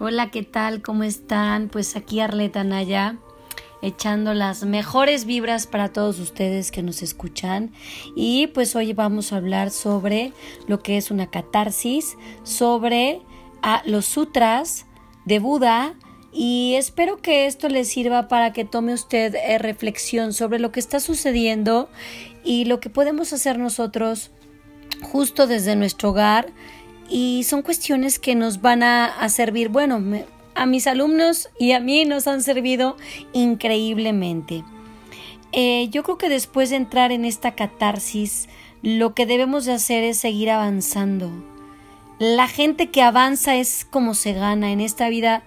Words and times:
Hola, 0.00 0.32
¿qué 0.32 0.42
tal? 0.42 0.82
¿Cómo 0.82 1.04
están? 1.04 1.68
Pues 1.68 1.94
aquí 1.94 2.18
Arleta 2.18 2.64
Naya 2.64 3.16
echando 3.80 4.34
las 4.34 4.64
mejores 4.64 5.24
vibras 5.24 5.68
para 5.68 5.92
todos 5.92 6.18
ustedes 6.18 6.72
que 6.72 6.82
nos 6.82 7.00
escuchan. 7.00 7.70
Y 8.16 8.48
pues 8.48 8.74
hoy 8.74 8.92
vamos 8.92 9.32
a 9.32 9.36
hablar 9.36 9.70
sobre 9.70 10.32
lo 10.66 10.80
que 10.80 10.96
es 10.96 11.12
una 11.12 11.30
catarsis, 11.30 12.16
sobre 12.42 13.22
ah, 13.62 13.82
los 13.86 14.04
sutras 14.04 14.86
de 15.26 15.38
Buda. 15.38 15.94
Y 16.32 16.74
espero 16.74 17.18
que 17.18 17.46
esto 17.46 17.68
le 17.68 17.84
sirva 17.84 18.26
para 18.26 18.52
que 18.52 18.64
tome 18.64 18.94
usted 18.94 19.36
eh, 19.36 19.58
reflexión 19.58 20.32
sobre 20.32 20.58
lo 20.58 20.72
que 20.72 20.80
está 20.80 20.98
sucediendo 20.98 21.88
y 22.42 22.64
lo 22.64 22.80
que 22.80 22.90
podemos 22.90 23.32
hacer 23.32 23.60
nosotros 23.60 24.32
justo 25.02 25.46
desde 25.46 25.76
nuestro 25.76 26.10
hogar 26.10 26.52
y 27.08 27.44
son 27.44 27.62
cuestiones 27.62 28.18
que 28.18 28.34
nos 28.34 28.60
van 28.60 28.82
a, 28.82 29.28
servir, 29.28 29.68
bueno, 29.68 30.02
a 30.54 30.66
mis 30.66 30.86
alumnos 30.86 31.50
y 31.58 31.72
a 31.72 31.80
mí 31.80 32.04
nos 32.04 32.26
han 32.26 32.42
servido 32.42 32.96
increíblemente. 33.32 34.64
Eh, 35.52 35.88
yo 35.90 36.02
creo 36.02 36.18
que 36.18 36.28
después 36.28 36.70
de 36.70 36.76
entrar 36.76 37.12
en 37.12 37.24
esta 37.24 37.54
catarsis, 37.54 38.48
lo 38.82 39.14
que 39.14 39.26
debemos 39.26 39.64
de 39.64 39.72
hacer 39.72 40.02
es 40.02 40.18
seguir 40.18 40.50
avanzando. 40.50 41.30
La 42.18 42.48
gente 42.48 42.90
que 42.90 43.02
avanza 43.02 43.56
es 43.56 43.86
como 43.88 44.14
se 44.14 44.32
gana 44.32 44.72
en 44.72 44.80
esta 44.80 45.08
vida 45.08 45.42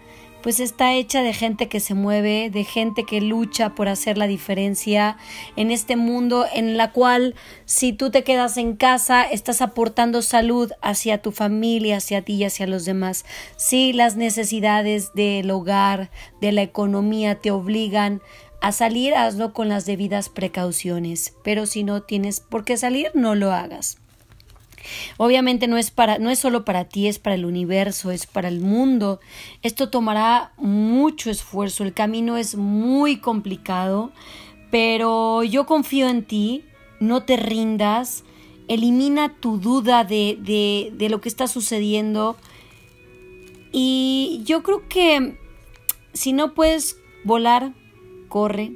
pues 0.47 0.61
está 0.61 0.93
hecha 0.93 1.23
de 1.23 1.33
gente 1.33 1.67
que 1.67 1.81
se 1.81 1.93
mueve, 1.93 2.49
de 2.49 2.63
gente 2.63 3.03
que 3.03 3.19
lucha 3.19 3.75
por 3.75 3.89
hacer 3.89 4.17
la 4.17 4.27
diferencia 4.27 5.17
en 5.57 5.71
este 5.71 5.97
mundo 5.97 6.45
en 6.53 6.77
la 6.77 6.93
cual 6.93 7.35
si 7.65 7.91
tú 7.91 8.11
te 8.11 8.23
quedas 8.23 8.55
en 8.55 8.77
casa 8.77 9.23
estás 9.23 9.61
aportando 9.61 10.21
salud 10.21 10.71
hacia 10.81 11.21
tu 11.21 11.33
familia, 11.33 11.97
hacia 11.97 12.21
ti 12.21 12.35
y 12.35 12.45
hacia 12.45 12.65
los 12.65 12.85
demás. 12.85 13.25
Si 13.57 13.91
las 13.91 14.15
necesidades 14.15 15.13
del 15.13 15.51
hogar, 15.51 16.11
de 16.39 16.53
la 16.53 16.61
economía 16.61 17.35
te 17.41 17.51
obligan 17.51 18.21
a 18.61 18.71
salir, 18.71 19.15
hazlo 19.15 19.51
con 19.51 19.67
las 19.67 19.85
debidas 19.85 20.29
precauciones, 20.29 21.33
pero 21.43 21.65
si 21.65 21.83
no 21.83 22.03
tienes 22.03 22.39
por 22.39 22.63
qué 22.63 22.77
salir, 22.77 23.11
no 23.13 23.35
lo 23.35 23.51
hagas. 23.51 23.97
Obviamente 25.17 25.67
no 25.67 25.77
es 25.77 25.91
para 25.91 26.19
no 26.19 26.29
es 26.29 26.39
solo 26.39 26.65
para 26.65 26.85
ti, 26.85 27.07
es 27.07 27.19
para 27.19 27.35
el 27.35 27.45
universo, 27.45 28.11
es 28.11 28.25
para 28.25 28.47
el 28.47 28.59
mundo. 28.59 29.19
Esto 29.61 29.89
tomará 29.89 30.53
mucho 30.57 31.29
esfuerzo, 31.29 31.83
el 31.83 31.93
camino 31.93 32.37
es 32.37 32.55
muy 32.55 33.17
complicado, 33.17 34.11
pero 34.71 35.43
yo 35.43 35.65
confío 35.65 36.09
en 36.09 36.23
ti, 36.23 36.63
no 36.99 37.23
te 37.23 37.37
rindas, 37.37 38.23
elimina 38.67 39.35
tu 39.39 39.59
duda 39.59 40.03
de, 40.03 40.37
de, 40.39 40.91
de 40.93 41.09
lo 41.09 41.21
que 41.21 41.29
está 41.29 41.47
sucediendo. 41.47 42.37
Y 43.71 44.41
yo 44.45 44.63
creo 44.63 44.87
que 44.87 45.37
si 46.13 46.33
no 46.33 46.53
puedes 46.53 46.97
volar, 47.23 47.73
corre. 48.27 48.71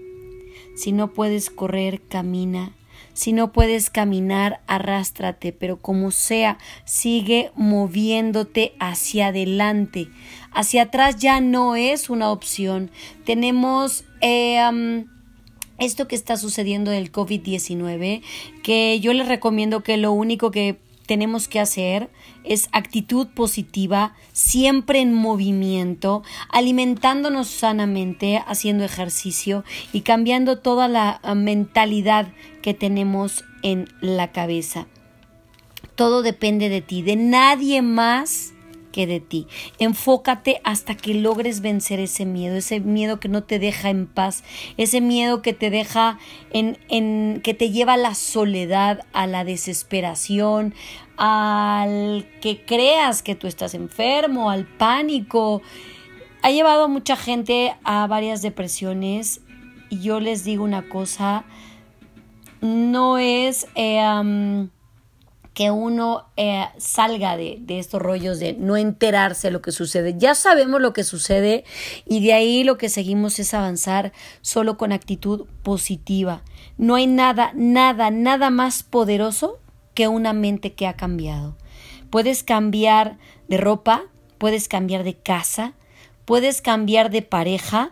Si 0.75 0.91
no 0.91 1.11
puedes 1.13 1.49
correr, 1.49 2.01
camina. 2.01 2.75
Si 3.13 3.33
no 3.33 3.51
puedes 3.51 3.89
caminar, 3.89 4.61
arrástrate, 4.67 5.51
pero 5.53 5.77
como 5.77 6.11
sea, 6.11 6.57
sigue 6.85 7.51
moviéndote 7.55 8.73
hacia 8.79 9.27
adelante. 9.27 10.09
Hacia 10.51 10.83
atrás 10.83 11.17
ya 11.17 11.41
no 11.41 11.75
es 11.75 12.09
una 12.09 12.31
opción. 12.31 12.91
Tenemos... 13.25 14.05
Eh, 14.21 15.05
esto 15.81 16.07
que 16.07 16.15
está 16.15 16.37
sucediendo 16.37 16.91
del 16.91 17.11
COVID-19, 17.11 18.21
que 18.61 18.99
yo 18.99 19.13
les 19.13 19.27
recomiendo 19.27 19.81
que 19.81 19.97
lo 19.97 20.11
único 20.11 20.51
que 20.51 20.77
tenemos 21.11 21.49
que 21.49 21.59
hacer 21.59 22.09
es 22.45 22.69
actitud 22.71 23.27
positiva, 23.27 24.15
siempre 24.31 25.01
en 25.01 25.13
movimiento, 25.13 26.23
alimentándonos 26.47 27.49
sanamente, 27.49 28.41
haciendo 28.47 28.85
ejercicio 28.85 29.65
y 29.91 30.03
cambiando 30.03 30.59
toda 30.59 30.87
la 30.87 31.19
ah, 31.21 31.35
mentalidad 31.35 32.29
que 32.61 32.73
tenemos 32.73 33.43
en 33.61 33.89
la 33.99 34.31
cabeza. 34.31 34.87
Todo 35.95 36.21
depende 36.21 36.69
de 36.69 36.79
ti, 36.79 37.01
de 37.01 37.17
nadie 37.17 37.81
más 37.81 38.53
que 38.91 39.07
de 39.07 39.19
ti. 39.19 39.47
Enfócate 39.79 40.61
hasta 40.63 40.95
que 40.95 41.13
logres 41.13 41.61
vencer 41.61 41.99
ese 41.99 42.25
miedo, 42.25 42.55
ese 42.57 42.79
miedo 42.79 43.19
que 43.19 43.29
no 43.29 43.43
te 43.43 43.59
deja 43.59 43.89
en 43.89 44.07
paz, 44.07 44.43
ese 44.77 45.01
miedo 45.01 45.41
que 45.41 45.53
te 45.53 45.69
deja 45.69 46.19
en, 46.51 46.77
en 46.89 47.41
que 47.43 47.53
te 47.53 47.71
lleva 47.71 47.93
a 47.93 47.97
la 47.97 48.15
soledad, 48.15 49.01
a 49.13 49.27
la 49.27 49.43
desesperación, 49.43 50.73
al 51.17 52.27
que 52.41 52.63
creas 52.65 53.23
que 53.23 53.35
tú 53.35 53.47
estás 53.47 53.73
enfermo, 53.73 54.49
al 54.49 54.65
pánico. 54.65 55.61
Ha 56.41 56.51
llevado 56.51 56.85
a 56.85 56.87
mucha 56.87 57.15
gente 57.15 57.75
a 57.83 58.07
varias 58.07 58.41
depresiones 58.41 59.41
y 59.89 60.01
yo 60.01 60.19
les 60.19 60.43
digo 60.43 60.63
una 60.63 60.89
cosa, 60.89 61.45
no 62.61 63.17
es... 63.17 63.67
Eh, 63.75 64.67
que 65.53 65.69
uno 65.69 66.27
eh, 66.37 66.65
salga 66.77 67.35
de, 67.35 67.57
de, 67.59 67.79
estos 67.79 68.01
rollos 68.01 68.39
de 68.39 68.53
no 68.53 68.77
enterarse 68.77 69.47
de 69.47 69.51
lo 69.51 69.61
que 69.61 69.71
sucede. 69.71 70.15
Ya 70.17 70.33
sabemos 70.33 70.79
lo 70.81 70.93
que 70.93 71.03
sucede 71.03 71.65
y 72.05 72.23
de 72.23 72.33
ahí 72.33 72.63
lo 72.63 72.77
que 72.77 72.89
seguimos 72.89 73.37
es 73.39 73.53
avanzar 73.53 74.13
solo 74.41 74.77
con 74.77 74.93
actitud 74.93 75.45
positiva. 75.63 76.43
No 76.77 76.95
hay 76.95 77.07
nada, 77.07 77.51
nada, 77.53 78.11
nada 78.11 78.49
más 78.49 78.83
poderoso 78.83 79.59
que 79.93 80.07
una 80.07 80.33
mente 80.33 80.73
que 80.73 80.87
ha 80.87 80.93
cambiado. 80.93 81.57
Puedes 82.09 82.43
cambiar 82.43 83.17
de 83.47 83.57
ropa, 83.57 84.03
puedes 84.37 84.67
cambiar 84.67 85.03
de 85.03 85.15
casa, 85.15 85.73
puedes 86.25 86.61
cambiar 86.61 87.11
de 87.11 87.21
pareja, 87.21 87.91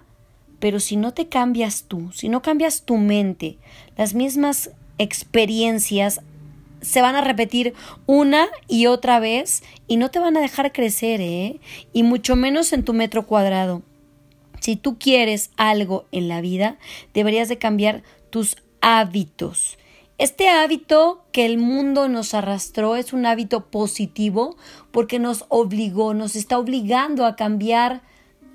pero 0.59 0.79
si 0.79 0.95
no 0.95 1.13
te 1.13 1.27
cambias 1.27 1.83
tú, 1.83 2.11
si 2.13 2.29
no 2.29 2.41
cambias 2.41 2.83
tu 2.83 2.97
mente, 2.97 3.57
las 3.97 4.13
mismas 4.13 4.71
experiencias 4.97 6.21
se 6.81 7.01
van 7.01 7.15
a 7.15 7.21
repetir 7.21 7.73
una 8.05 8.47
y 8.67 8.87
otra 8.87 9.19
vez 9.19 9.63
y 9.87 9.97
no 9.97 10.11
te 10.11 10.19
van 10.19 10.37
a 10.37 10.41
dejar 10.41 10.71
crecer, 10.71 11.21
¿eh? 11.21 11.59
Y 11.93 12.03
mucho 12.03 12.35
menos 12.35 12.73
en 12.73 12.83
tu 12.83 12.93
metro 12.93 13.25
cuadrado. 13.25 13.81
Si 14.59 14.75
tú 14.75 14.97
quieres 14.99 15.51
algo 15.57 16.05
en 16.11 16.27
la 16.27 16.41
vida, 16.41 16.77
deberías 17.13 17.49
de 17.49 17.57
cambiar 17.57 18.03
tus 18.29 18.57
hábitos. 18.81 19.77
Este 20.17 20.49
hábito 20.49 21.23
que 21.31 21.45
el 21.45 21.57
mundo 21.57 22.09
nos 22.09 22.33
arrastró 22.33 22.97
es 22.97 23.13
un 23.13 23.25
hábito 23.25 23.67
positivo 23.67 24.57
porque 24.91 25.17
nos 25.17 25.45
obligó, 25.47 26.13
nos 26.13 26.35
está 26.35 26.59
obligando 26.59 27.25
a 27.25 27.37
cambiar 27.37 28.01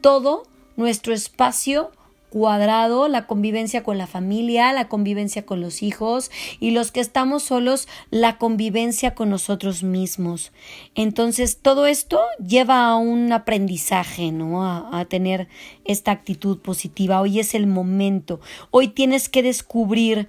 todo 0.02 0.42
nuestro 0.76 1.14
espacio 1.14 1.90
cuadrado, 2.34 3.06
la 3.06 3.28
convivencia 3.28 3.84
con 3.84 3.96
la 3.96 4.08
familia, 4.08 4.72
la 4.72 4.88
convivencia 4.88 5.46
con 5.46 5.60
los 5.60 5.84
hijos 5.84 6.32
y 6.58 6.72
los 6.72 6.90
que 6.90 6.98
estamos 6.98 7.44
solos, 7.44 7.86
la 8.10 8.38
convivencia 8.38 9.14
con 9.14 9.30
nosotros 9.30 9.84
mismos. 9.84 10.50
Entonces, 10.96 11.58
todo 11.62 11.86
esto 11.86 12.20
lleva 12.44 12.88
a 12.88 12.96
un 12.96 13.32
aprendizaje, 13.32 14.32
¿no? 14.32 14.66
A, 14.66 15.04
tener 15.04 15.46
esta 15.84 16.10
actitud 16.10 16.58
positiva. 16.58 17.20
Hoy 17.20 17.38
es 17.38 17.54
el 17.54 17.68
momento. 17.68 18.40
Hoy 18.72 18.88
tienes 18.88 19.28
que 19.28 19.44
descubrir 19.44 20.28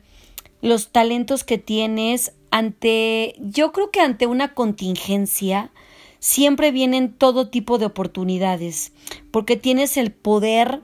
los 0.61 0.89
talentos 0.91 1.43
que 1.43 1.57
tienes 1.57 2.33
ante, 2.51 3.33
yo 3.39 3.71
creo 3.71 3.89
que 3.89 4.01
ante 4.01 4.27
una 4.27 4.53
contingencia, 4.53 5.71
siempre 6.19 6.71
vienen 6.71 7.13
todo 7.13 7.49
tipo 7.49 7.79
de 7.79 7.87
oportunidades, 7.87 8.91
porque 9.31 9.57
tienes 9.57 9.97
el 9.97 10.11
poder 10.11 10.81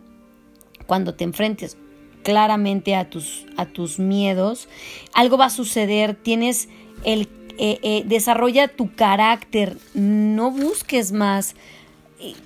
cuando 0.92 1.14
te 1.14 1.24
enfrentes 1.24 1.78
claramente 2.22 2.96
a 2.96 3.10
tus, 3.10 3.46
a 3.56 3.66
tus 3.66 3.98
miedos, 3.98 4.68
algo 5.14 5.38
va 5.38 5.46
a 5.46 5.50
suceder, 5.50 6.16
tienes 6.16 6.68
el, 7.06 7.30
eh, 7.58 7.80
eh, 7.82 8.04
desarrolla 8.06 8.68
tu 8.68 8.94
carácter, 8.94 9.78
no 9.94 10.52
busques 10.52 11.14
más. 11.14 11.56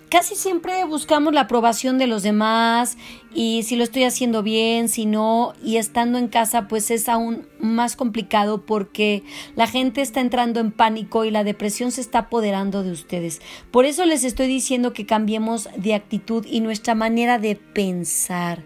Casi 0.09 0.35
siempre 0.35 0.85
buscamos 0.85 1.33
la 1.33 1.41
aprobación 1.41 1.97
de 1.97 2.07
los 2.07 2.23
demás 2.23 2.97
y 3.33 3.63
si 3.63 3.75
lo 3.75 3.83
estoy 3.83 4.05
haciendo 4.05 4.43
bien, 4.43 4.87
si 4.87 5.05
no, 5.05 5.53
y 5.61 5.75
estando 5.75 6.17
en 6.17 6.29
casa 6.29 6.69
pues 6.69 6.89
es 6.89 7.09
aún 7.09 7.45
más 7.59 7.97
complicado 7.97 8.65
porque 8.65 9.23
la 9.55 9.67
gente 9.67 10.01
está 10.01 10.21
entrando 10.21 10.61
en 10.61 10.71
pánico 10.71 11.25
y 11.25 11.31
la 11.31 11.43
depresión 11.43 11.91
se 11.91 11.99
está 11.99 12.19
apoderando 12.19 12.83
de 12.83 12.91
ustedes. 12.91 13.41
Por 13.71 13.83
eso 13.83 14.05
les 14.05 14.23
estoy 14.23 14.47
diciendo 14.47 14.93
que 14.93 15.05
cambiemos 15.05 15.67
de 15.75 15.93
actitud 15.93 16.45
y 16.49 16.61
nuestra 16.61 16.95
manera 16.95 17.37
de 17.37 17.57
pensar. 17.57 18.63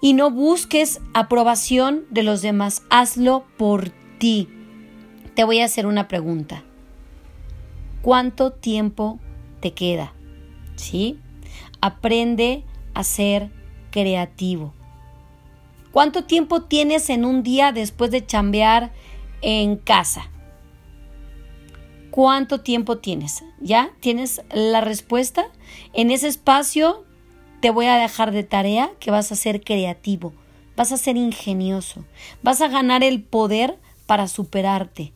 Y 0.00 0.12
no 0.12 0.30
busques 0.30 1.00
aprobación 1.14 2.04
de 2.10 2.22
los 2.22 2.42
demás, 2.42 2.82
hazlo 2.90 3.44
por 3.56 3.90
ti. 4.18 4.48
Te 5.34 5.42
voy 5.42 5.60
a 5.60 5.64
hacer 5.64 5.86
una 5.86 6.06
pregunta. 6.06 6.62
¿Cuánto 8.02 8.52
tiempo 8.52 9.20
te 9.62 9.72
queda? 9.72 10.12
¿Sí? 10.76 11.18
Aprende 11.80 12.64
a 12.92 13.02
ser 13.04 13.50
creativo. 13.90 14.74
¿Cuánto 15.90 16.24
tiempo 16.24 16.62
tienes 16.62 17.08
en 17.08 17.24
un 17.24 17.42
día 17.42 17.72
después 17.72 18.10
de 18.10 18.26
chambear 18.26 18.92
en 19.40 19.76
casa? 19.76 20.30
¿Cuánto 22.10 22.60
tiempo 22.60 22.98
tienes? 22.98 23.42
¿Ya? 23.60 23.90
¿Tienes 24.00 24.42
la 24.52 24.82
respuesta? 24.82 25.46
En 25.94 26.10
ese 26.10 26.28
espacio 26.28 27.06
te 27.60 27.70
voy 27.70 27.86
a 27.86 27.96
dejar 27.96 28.32
de 28.32 28.42
tarea 28.42 28.90
que 28.98 29.10
vas 29.10 29.32
a 29.32 29.36
ser 29.36 29.62
creativo, 29.62 30.32
vas 30.76 30.92
a 30.92 30.98
ser 30.98 31.16
ingenioso, 31.16 32.04
vas 32.42 32.60
a 32.60 32.68
ganar 32.68 33.02
el 33.02 33.22
poder 33.22 33.78
para 34.06 34.28
superarte. 34.28 35.12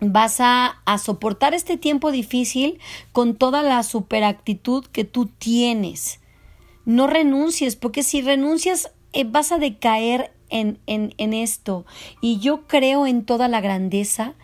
Vas 0.00 0.40
a, 0.40 0.82
soportar 0.98 1.54
este 1.54 1.76
tiempo 1.76 2.10
difícil 2.10 2.78
con 3.12 3.34
toda 3.36 3.62
la 3.62 3.82
superactitud 3.82 4.86
que 4.86 5.04
tú 5.04 5.26
tienes. 5.26 6.20
No 6.84 7.06
renuncies, 7.06 7.76
porque 7.76 8.02
si 8.02 8.22
renuncias 8.22 8.92
eh, 9.12 9.24
vas 9.24 9.52
a 9.52 9.58
decaer 9.58 10.32
en, 10.48 10.78
en, 10.86 11.14
en 11.18 11.34
esto. 11.34 11.84
Y 12.20 12.38
yo 12.40 12.66
creo 12.66 13.06
en 13.06 13.24
toda 13.24 13.48
la 13.48 13.60
grandeza 13.60 14.34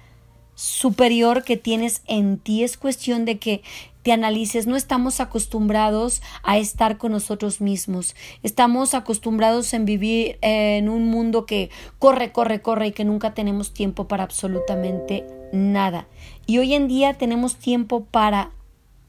superior 0.54 1.44
que 1.44 1.56
tienes 1.56 2.02
en 2.06 2.38
ti. 2.38 2.62
Es 2.62 2.76
cuestión 2.76 3.24
de 3.24 3.38
que 3.38 3.62
te 4.06 4.12
analices. 4.12 4.68
No 4.68 4.76
estamos 4.76 5.18
acostumbrados 5.18 6.22
a 6.42 6.58
estar 6.58 6.96
con 6.96 7.10
nosotros 7.10 7.60
mismos. 7.60 8.14
Estamos 8.44 8.94
acostumbrados 8.94 9.74
en 9.74 9.84
vivir 9.84 10.38
en 10.42 10.88
un 10.88 11.06
mundo 11.06 11.44
que 11.44 11.70
corre, 11.98 12.30
corre, 12.30 12.62
corre 12.62 12.86
y 12.88 12.92
que 12.92 13.04
nunca 13.04 13.34
tenemos 13.34 13.72
tiempo 13.72 14.06
para 14.06 14.22
absolutamente 14.22 15.24
nada. 15.56 16.06
Y 16.46 16.58
hoy 16.58 16.74
en 16.74 16.88
día 16.88 17.14
tenemos 17.14 17.56
tiempo 17.56 18.04
para 18.04 18.52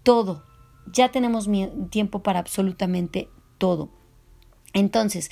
todo. 0.04 0.44
Ya 0.92 1.10
tenemos 1.10 1.48
tiempo 1.90 2.24
para 2.24 2.40
absolutamente 2.40 3.30
todo. 3.58 3.90
Entonces, 4.74 5.30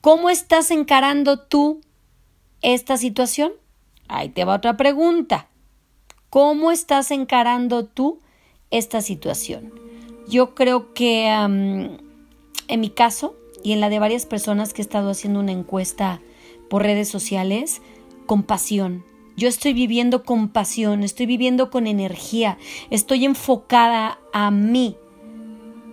¿cómo 0.00 0.30
estás 0.30 0.70
encarando 0.70 1.40
tú 1.40 1.80
esta 2.60 2.96
situación? 2.96 3.52
Ahí 4.08 4.28
te 4.28 4.44
va 4.44 4.56
otra 4.56 4.76
pregunta. 4.76 5.48
¿Cómo 6.30 6.70
estás 6.70 7.10
encarando 7.10 7.84
tú 7.84 8.20
esta 8.70 9.00
situación? 9.00 9.72
Yo 10.28 10.54
creo 10.54 10.94
que 10.94 11.26
en 11.28 12.80
mi 12.80 12.90
caso 12.90 13.36
y 13.62 13.72
en 13.72 13.80
la 13.80 13.88
de 13.90 13.98
varias 13.98 14.26
personas 14.26 14.72
que 14.72 14.82
he 14.82 14.84
estado 14.84 15.10
haciendo 15.10 15.40
una 15.40 15.52
encuesta 15.52 16.20
por 16.70 16.82
redes 16.82 17.08
sociales, 17.08 17.82
compasión. 18.26 19.04
Yo 19.36 19.48
estoy 19.48 19.72
viviendo 19.72 20.24
con 20.24 20.48
pasión, 20.48 21.02
estoy 21.02 21.26
viviendo 21.26 21.70
con 21.70 21.86
energía, 21.86 22.58
estoy 22.90 23.24
enfocada 23.24 24.18
a 24.32 24.50
mí. 24.50 24.96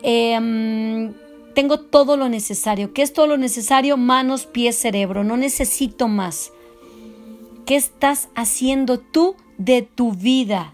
Eh, 0.03 1.11
tengo 1.59 1.79
todo 1.79 2.15
lo 2.15 2.29
necesario. 2.29 2.93
¿Qué 2.93 3.01
es 3.01 3.11
todo 3.11 3.27
lo 3.27 3.37
necesario? 3.37 3.97
Manos, 3.97 4.45
pies, 4.45 4.77
cerebro. 4.77 5.23
No 5.23 5.35
necesito 5.35 6.07
más. 6.07 6.53
¿Qué 7.65 7.75
estás 7.75 8.29
haciendo 8.33 8.99
tú 8.99 9.35
de 9.57 9.81
tu 9.81 10.13
vida? 10.13 10.73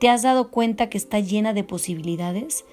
¿Te 0.00 0.08
has 0.08 0.22
dado 0.22 0.50
cuenta 0.50 0.90
que 0.90 0.98
está 0.98 1.20
llena 1.20 1.52
de 1.52 1.62
posibilidades? 1.62 2.64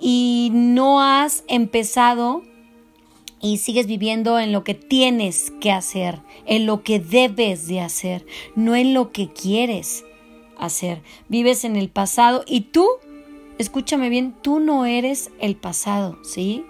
Y 0.00 0.50
no 0.52 1.00
has 1.00 1.44
empezado 1.48 2.42
y 3.42 3.58
sigues 3.58 3.86
viviendo 3.86 4.38
en 4.38 4.52
lo 4.52 4.62
que 4.62 4.74
tienes 4.74 5.52
que 5.60 5.72
hacer, 5.72 6.20
en 6.46 6.64
lo 6.64 6.82
que 6.82 7.00
debes 7.00 7.66
de 7.66 7.80
hacer, 7.80 8.24
no 8.54 8.76
en 8.76 8.94
lo 8.94 9.10
que 9.10 9.30
quieres 9.32 10.04
hacer. 10.56 11.02
Vives 11.28 11.64
en 11.64 11.74
el 11.74 11.90
pasado 11.90 12.44
y 12.46 12.62
tú, 12.62 12.86
escúchame 13.58 14.08
bien, 14.08 14.32
tú 14.42 14.60
no 14.60 14.86
eres 14.86 15.30
el 15.40 15.56
pasado, 15.56 16.18
¿sí? 16.22 16.64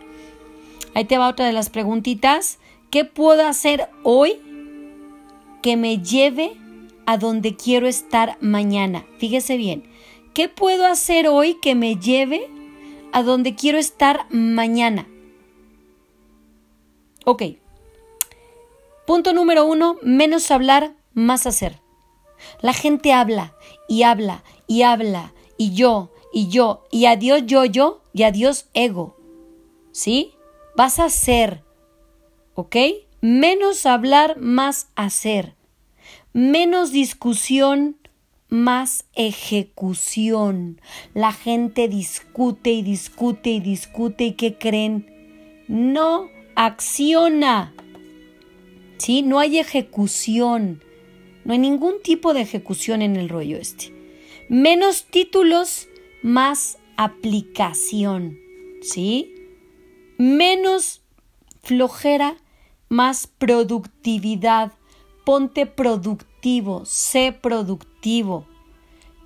Ahí 0.94 1.04
te 1.04 1.18
va 1.18 1.28
otra 1.28 1.46
de 1.46 1.52
las 1.52 1.68
preguntitas. 1.68 2.58
¿Qué 2.90 3.04
puedo 3.04 3.46
hacer 3.46 3.88
hoy 4.02 4.40
que 5.62 5.76
me 5.76 5.98
lleve 5.98 6.54
a 7.04 7.18
donde 7.18 7.54
quiero 7.54 7.86
estar 7.86 8.38
mañana? 8.40 9.04
Fíjese 9.18 9.58
bien. 9.58 9.84
¿Qué 10.32 10.48
puedo 10.48 10.86
hacer 10.86 11.28
hoy 11.28 11.58
que 11.60 11.74
me 11.74 11.96
lleve 11.96 12.48
a 13.12 13.22
donde 13.22 13.54
quiero 13.54 13.76
estar 13.76 14.26
mañana? 14.30 15.06
Ok. 17.24 17.42
Punto 19.06 19.32
número 19.32 19.64
uno, 19.64 19.96
menos 20.02 20.50
hablar, 20.50 20.94
más 21.12 21.46
hacer. 21.46 21.80
La 22.60 22.72
gente 22.72 23.12
habla 23.12 23.54
y 23.88 24.02
habla 24.02 24.42
y 24.66 24.82
habla 24.82 25.32
y 25.56 25.74
yo 25.74 26.10
y 26.32 26.48
yo 26.48 26.84
y 26.90 27.06
adiós 27.06 27.42
yo 27.46 27.64
yo 27.64 28.02
y 28.12 28.22
adiós 28.24 28.66
ego. 28.74 29.16
¿Sí? 29.92 30.34
vas 30.74 30.98
a 30.98 31.06
hacer, 31.06 31.62
¿ok? 32.54 32.76
Menos 33.20 33.86
hablar, 33.86 34.38
más 34.38 34.88
hacer. 34.96 35.54
Menos 36.32 36.92
discusión, 36.92 37.96
más 38.48 39.04
ejecución. 39.14 40.80
La 41.14 41.32
gente 41.32 41.88
discute 41.88 42.70
y 42.70 42.82
discute 42.82 43.50
y 43.50 43.60
discute 43.60 44.24
y 44.24 44.32
¿qué 44.32 44.58
creen? 44.58 45.64
No 45.68 46.28
acciona. 46.54 47.74
¿Sí? 48.98 49.22
No 49.22 49.38
hay 49.38 49.58
ejecución. 49.58 50.82
No 51.44 51.52
hay 51.52 51.58
ningún 51.58 52.02
tipo 52.02 52.34
de 52.34 52.42
ejecución 52.42 53.02
en 53.02 53.16
el 53.16 53.28
rollo 53.28 53.56
este. 53.56 53.92
Menos 54.48 55.06
títulos, 55.06 55.88
más 56.22 56.78
aplicación. 56.96 58.38
¿Sí? 58.82 59.32
menos 60.22 61.02
flojera, 61.62 62.36
más 62.88 63.26
productividad. 63.26 64.72
Ponte 65.24 65.66
productivo, 65.66 66.84
sé 66.84 67.32
productivo. 67.32 68.46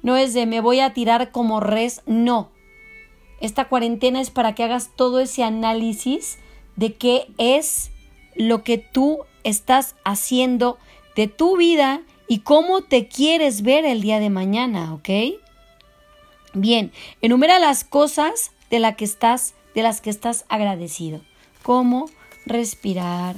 No 0.02 0.16
es 0.16 0.34
de 0.34 0.46
me 0.46 0.60
voy 0.60 0.80
a 0.80 0.92
tirar 0.94 1.32
como 1.32 1.60
res, 1.60 2.02
no. 2.06 2.50
Esta 3.40 3.68
cuarentena 3.68 4.20
es 4.20 4.30
para 4.30 4.54
que 4.54 4.64
hagas 4.64 4.90
todo 4.96 5.20
ese 5.20 5.42
análisis 5.42 6.38
de 6.76 6.94
qué 6.94 7.26
es 7.38 7.90
lo 8.34 8.62
que 8.62 8.78
tú 8.78 9.20
estás 9.44 9.96
haciendo 10.04 10.78
de 11.16 11.26
tu 11.26 11.56
vida 11.56 12.02
y 12.28 12.40
cómo 12.40 12.82
te 12.82 13.08
quieres 13.08 13.62
ver 13.62 13.84
el 13.84 14.02
día 14.02 14.20
de 14.20 14.30
mañana, 14.30 14.92
¿ok? 14.94 15.08
Bien, 16.52 16.92
enumera 17.20 17.58
las 17.58 17.84
cosas 17.84 18.52
de 18.70 18.78
las 18.78 18.96
que 18.96 19.04
estás 19.04 19.54
de 19.74 19.82
las 19.82 20.00
que 20.00 20.08
estás 20.08 20.46
agradecido. 20.48 21.20
Cómo 21.62 22.08
respirar, 22.46 23.36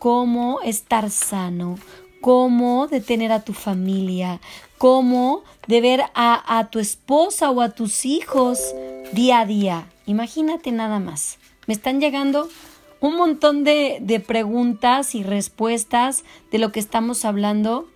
cómo 0.00 0.60
estar 0.62 1.10
sano, 1.10 1.78
cómo 2.20 2.88
detener 2.88 3.30
a 3.30 3.44
tu 3.44 3.52
familia, 3.52 4.40
cómo 4.78 5.44
de 5.68 5.80
ver 5.80 6.02
a, 6.14 6.58
a 6.58 6.70
tu 6.70 6.80
esposa 6.80 7.50
o 7.52 7.60
a 7.60 7.70
tus 7.70 8.04
hijos 8.04 8.74
día 9.12 9.40
a 9.40 9.46
día. 9.46 9.86
Imagínate 10.06 10.72
nada 10.72 10.98
más. 10.98 11.38
Me 11.68 11.74
están 11.74 12.00
llegando 12.00 12.48
un 13.00 13.16
montón 13.16 13.64
de, 13.64 14.24
preguntas 14.26 15.14
y 15.14 15.22
respuestas 15.22 16.24
de 16.50 16.58
lo 16.58 16.72
que 16.72 16.80
estamos 16.80 17.24
hablando. 17.24 17.88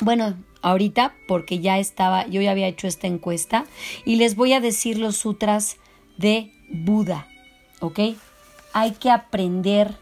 Bueno, 0.00 0.36
ahorita 0.62 1.14
porque 1.28 1.60
ya 1.60 1.78
estaba, 1.78 2.26
yo 2.26 2.40
ya 2.40 2.50
había 2.50 2.68
hecho 2.68 2.86
esta 2.86 3.06
encuesta 3.06 3.64
y 4.04 4.16
les 4.16 4.36
voy 4.36 4.52
a 4.52 4.60
decir 4.60 4.98
los 4.98 5.16
sutras 5.16 5.76
de 6.16 6.52
Buda, 6.68 7.28
¿ok? 7.80 8.00
Hay 8.72 8.92
que 8.92 9.10
aprender 9.10 9.94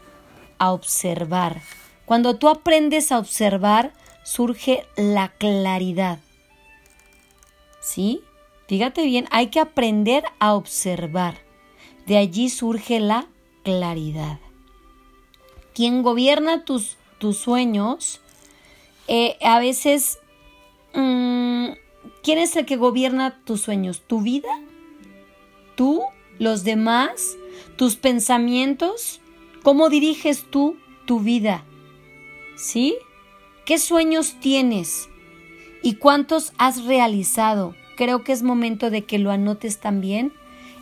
a 0.57 0.71
observar. 0.71 1.61
Cuando 2.05 2.37
tú 2.37 2.49
aprendes 2.49 3.11
a 3.11 3.19
observar, 3.19 3.93
surge 4.23 4.85
la 4.95 5.29
claridad. 5.29 6.19
¿Sí? 7.81 8.21
Fíjate 8.67 9.05
bien, 9.05 9.27
hay 9.29 9.47
que 9.47 9.59
aprender 9.59 10.23
a 10.39 10.53
observar. 10.55 11.37
De 12.07 12.17
allí 12.17 12.49
surge 12.49 12.99
la 12.99 13.27
claridad. 13.63 14.39
Quien 15.73 16.03
gobierna 16.03 16.65
tus, 16.65 16.97
tus 17.17 17.37
sueños, 17.37 18.21
eh, 19.07 19.37
a 19.41 19.59
veces, 19.59 20.19
mm, 20.93 21.69
¿quién 22.21 22.37
es 22.37 22.55
el 22.55 22.65
que 22.65 22.77
gobierna 22.77 23.41
tus 23.43 23.61
sueños? 23.61 24.03
¿Tu 24.05 24.21
vida? 24.21 24.59
¿Tú? 25.75 26.03
los 26.39 26.63
demás, 26.63 27.37
tus 27.75 27.95
pensamientos, 27.95 29.21
cómo 29.61 29.89
diriges 29.89 30.45
tú 30.49 30.77
tu 31.05 31.19
vida. 31.19 31.63
¿Sí? 32.55 32.95
¿Qué 33.65 33.77
sueños 33.77 34.35
tienes? 34.39 35.09
¿Y 35.81 35.95
cuántos 35.95 36.53
has 36.57 36.85
realizado? 36.85 37.75
Creo 37.95 38.23
que 38.23 38.31
es 38.31 38.43
momento 38.43 38.89
de 38.89 39.03
que 39.03 39.19
lo 39.19 39.31
anotes 39.31 39.79
también 39.79 40.33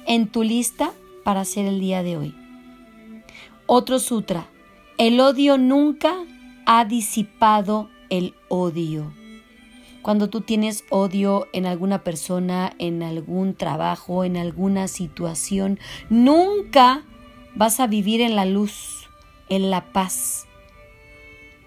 en 0.07 0.27
tu 0.27 0.43
lista 0.43 0.93
para 1.23 1.41
hacer 1.41 1.65
el 1.65 1.79
día 1.79 2.03
de 2.03 2.17
hoy. 2.17 2.35
Otro 3.73 3.99
sutra. 3.99 4.49
El 4.97 5.17
odio 5.21 5.57
nunca 5.57 6.13
ha 6.65 6.83
disipado 6.83 7.89
el 8.09 8.33
odio. 8.49 9.13
Cuando 10.01 10.29
tú 10.29 10.41
tienes 10.41 10.83
odio 10.89 11.47
en 11.53 11.65
alguna 11.65 12.03
persona, 12.03 12.73
en 12.79 13.01
algún 13.01 13.55
trabajo, 13.55 14.25
en 14.25 14.35
alguna 14.35 14.89
situación, 14.89 15.79
nunca 16.09 17.05
vas 17.55 17.79
a 17.79 17.87
vivir 17.87 18.19
en 18.19 18.35
la 18.35 18.43
luz, 18.43 19.07
en 19.47 19.69
la 19.71 19.93
paz. 19.93 20.47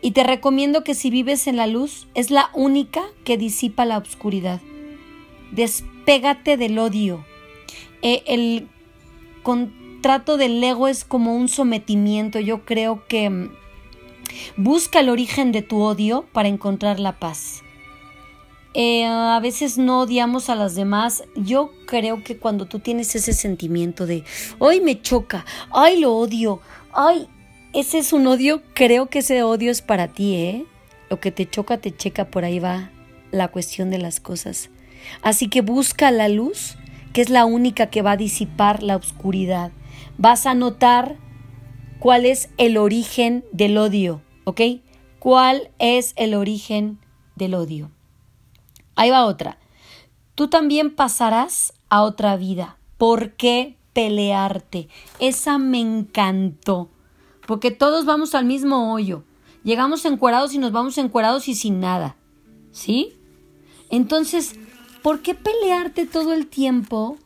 Y 0.02 0.10
te 0.10 0.24
recomiendo 0.24 0.84
que 0.84 0.94
si 0.94 1.08
vives 1.08 1.46
en 1.46 1.56
la 1.56 1.66
luz, 1.66 2.06
es 2.12 2.30
la 2.30 2.50
única 2.52 3.02
que 3.24 3.38
disipa 3.38 3.86
la 3.86 3.96
oscuridad. 3.96 4.60
Despégate 5.52 6.58
del 6.58 6.78
odio. 6.78 7.24
Eh, 8.02 8.22
el 8.26 8.68
contrato 10.04 10.36
del 10.36 10.62
ego 10.62 10.86
es 10.86 11.02
como 11.02 11.34
un 11.34 11.48
sometimiento. 11.48 12.38
Yo 12.38 12.66
creo 12.66 13.06
que 13.08 13.30
mm, 13.30 13.48
busca 14.58 15.00
el 15.00 15.08
origen 15.08 15.50
de 15.50 15.62
tu 15.62 15.80
odio 15.80 16.26
para 16.30 16.48
encontrar 16.48 17.00
la 17.00 17.18
paz. 17.18 17.62
Eh, 18.74 19.06
a 19.06 19.40
veces 19.40 19.78
no 19.78 20.00
odiamos 20.00 20.50
a 20.50 20.56
las 20.56 20.74
demás. 20.74 21.24
Yo 21.36 21.72
creo 21.86 22.22
que 22.22 22.36
cuando 22.36 22.66
tú 22.66 22.80
tienes 22.80 23.14
ese 23.14 23.32
sentimiento 23.32 24.04
de, 24.04 24.24
ay, 24.60 24.82
me 24.82 25.00
choca, 25.00 25.46
ay, 25.72 26.00
lo 26.00 26.14
odio, 26.14 26.60
ay, 26.92 27.26
ese 27.72 27.96
es 27.96 28.12
un 28.12 28.26
odio, 28.26 28.60
creo 28.74 29.06
que 29.06 29.20
ese 29.20 29.42
odio 29.42 29.70
es 29.70 29.80
para 29.80 30.08
ti, 30.08 30.34
¿eh? 30.34 30.66
Lo 31.08 31.18
que 31.18 31.30
te 31.30 31.48
choca, 31.48 31.78
te 31.78 31.96
checa, 31.96 32.26
por 32.26 32.44
ahí 32.44 32.58
va 32.58 32.90
la 33.30 33.48
cuestión 33.48 33.88
de 33.88 33.96
las 33.96 34.20
cosas. 34.20 34.68
Así 35.22 35.48
que 35.48 35.62
busca 35.62 36.10
la 36.10 36.28
luz, 36.28 36.76
que 37.14 37.22
es 37.22 37.30
la 37.30 37.46
única 37.46 37.86
que 37.86 38.02
va 38.02 38.12
a 38.12 38.16
disipar 38.18 38.82
la 38.82 38.96
oscuridad. 38.96 39.72
Vas 40.18 40.46
a 40.46 40.54
notar 40.54 41.16
cuál 41.98 42.26
es 42.26 42.50
el 42.58 42.76
origen 42.76 43.44
del 43.52 43.78
odio, 43.78 44.22
¿ok? 44.44 44.60
¿Cuál 45.18 45.70
es 45.78 46.12
el 46.16 46.34
origen 46.34 46.98
del 47.34 47.54
odio? 47.54 47.90
Ahí 48.94 49.10
va 49.10 49.24
otra. 49.24 49.58
Tú 50.34 50.48
también 50.48 50.94
pasarás 50.94 51.72
a 51.88 52.02
otra 52.02 52.36
vida. 52.36 52.76
¿Por 52.98 53.32
qué 53.32 53.76
pelearte? 53.92 54.88
Esa 55.18 55.58
me 55.58 55.80
encantó. 55.80 56.90
Porque 57.46 57.70
todos 57.70 58.04
vamos 58.04 58.34
al 58.34 58.44
mismo 58.44 58.92
hoyo. 58.92 59.24
Llegamos 59.62 60.04
encuerados 60.04 60.52
y 60.54 60.58
nos 60.58 60.72
vamos 60.72 60.98
encuerados 60.98 61.48
y 61.48 61.54
sin 61.54 61.80
nada. 61.80 62.16
¿Sí? 62.70 63.16
Entonces, 63.90 64.56
¿por 65.02 65.20
qué 65.22 65.34
pelearte 65.34 66.06
todo 66.06 66.32
el 66.32 66.48
tiempo 66.48 67.16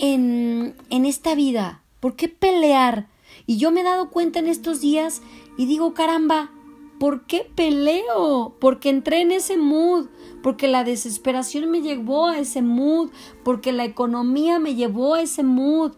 en, 0.00 0.74
esta 0.90 1.34
vida? 1.34 1.82
¿Por 2.00 2.16
qué 2.16 2.28
pelear? 2.28 3.08
Y 3.46 3.58
yo 3.58 3.70
me 3.70 3.80
he 3.80 3.84
dado 3.84 4.10
cuenta 4.10 4.38
en 4.38 4.46
estos 4.46 4.80
días 4.80 5.22
y 5.56 5.66
digo, 5.66 5.94
caramba, 5.94 6.50
¿por 6.98 7.26
qué 7.26 7.50
peleo? 7.54 8.56
Porque 8.58 8.88
entré 8.88 9.20
en 9.20 9.30
ese 9.30 9.56
mood, 9.56 10.06
porque 10.42 10.68
la 10.68 10.84
desesperación 10.84 11.70
me 11.70 11.82
llevó 11.82 12.28
a 12.28 12.38
ese 12.38 12.62
mood, 12.62 13.10
porque 13.44 13.72
la 13.72 13.84
economía 13.84 14.58
me 14.58 14.74
llevó 14.74 15.14
a 15.14 15.22
ese 15.22 15.42
mood. 15.42 15.92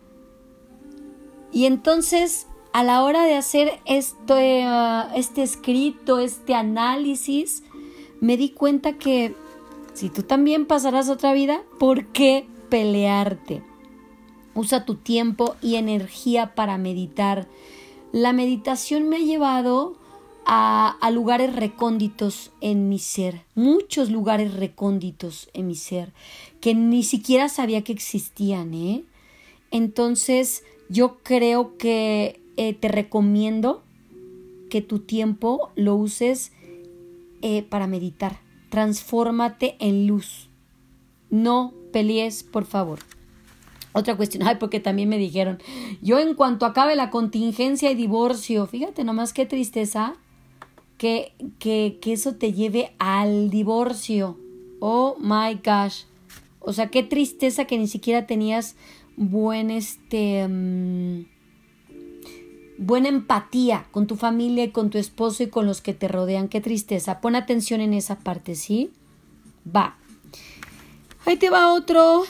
Y 1.53 1.67
entonces, 1.67 2.49
a 2.73 2.83
la 2.83 3.05
hora 3.05 3.25
de 3.25 3.35
hacer 3.35 3.81
este, 3.85 4.65
este 5.15 5.43
escrito, 5.43 6.19
este 6.19 6.55
análisis, 6.55 7.63
me 8.21 8.37
di 8.37 8.51
cuenta 8.51 8.95
que 8.95 9.35
si 9.93 10.09
tú 10.09 10.23
también 10.23 10.67
pasarás 10.67 11.09
otra 11.09 11.33
vida, 11.33 11.63
¿por 11.79 12.07
qué 12.07 12.47
pelearte? 12.69 13.63
Usa 14.55 14.85
tu 14.85 14.97
tiempo 14.97 15.57
y 15.63 15.77
energía 15.77 16.55
para 16.55 16.79
meditar. 16.79 17.49
La 18.13 18.33
meditación 18.33 19.09
me 19.09 19.17
ha 19.17 19.21
llevado 19.21 19.97
a, 20.45 21.11
lugares 21.13 21.55
recónditos 21.55 22.51
en 22.61 22.89
mi 22.89 22.99
ser, 22.99 23.43
muchos 23.55 24.11
lugares 24.11 24.55
recónditos 24.55 25.49
en 25.55 25.67
mi 25.67 25.77
ser, 25.77 26.13
que 26.61 26.75
ni 26.75 27.03
siquiera 27.05 27.49
sabía 27.49 27.83
que 27.83 27.93
existían, 27.93 28.75
¿eh? 28.75 29.05
Entonces, 29.71 30.65
yo 30.89 31.19
creo 31.23 31.77
que 31.79 32.41
eh, 32.57 32.75
te 32.75 32.89
recomiendo 32.89 33.83
que 34.69 34.83
tu 34.83 34.99
tiempo 35.01 35.71
lo 35.75 35.95
uses 35.95 36.53
eh, 37.41 37.63
para 37.63 37.87
meditar. 37.87 38.41
Transfórmate 38.71 39.77
en 39.81 40.07
luz. 40.07 40.49
No 41.31 41.73
pelees, 41.93 42.43
por 42.43 42.65
favor. 42.65 42.99
Otra 43.93 44.17
cuestión, 44.17 44.47
ay, 44.47 44.57
porque 44.59 44.81
también 44.81 45.09
me 45.09 45.19
dijeron, 45.19 45.59
yo 46.01 46.19
en 46.19 46.35
cuanto 46.35 46.65
acabe 46.65 46.97
la 46.97 47.11
contingencia 47.11 47.91
y 47.91 47.95
divorcio, 47.95 48.67
fíjate 48.67 49.05
nomás 49.05 49.33
qué 49.33 49.45
tristeza, 49.45 50.15
que, 50.97 51.35
que, 51.59 51.99
eso 52.07 52.37
te 52.37 52.53
lleve 52.53 52.95
al 52.99 53.51
divorcio. 53.51 54.39
Oh 54.79 55.17
my 55.19 55.61
gosh. 55.65 56.05
O 56.61 56.73
sea, 56.73 56.89
qué 56.89 57.03
tristeza 57.03 57.65
que 57.65 57.77
ni 57.77 57.89
siquiera 57.89 58.27
tenías 58.27 58.77
buen 59.17 59.73
este 59.73 60.47
mm, 60.47 61.25
buena 62.79 63.09
empatía 63.09 63.87
con 63.91 64.07
tu 64.07 64.15
familia 64.17 64.65
y 64.65 64.71
con 64.71 64.91
tu 64.91 64.99
esposo 64.99 65.43
y 65.43 65.49
con 65.49 65.67
los 65.67 65.81
que 65.81 65.93
te 65.93 66.07
rodean. 66.07 66.49
Qué 66.49 66.61
tristeza. 66.61 67.21
Pon 67.21 67.35
atención 67.35 67.81
en 67.81 67.95
esa 67.95 68.21
parte, 68.21 68.55
¿sí? 68.55 68.93
Va. 69.67 69.97
Ahí 71.27 71.37
te 71.37 71.51
va 71.51 71.73
otro. 71.73 72.23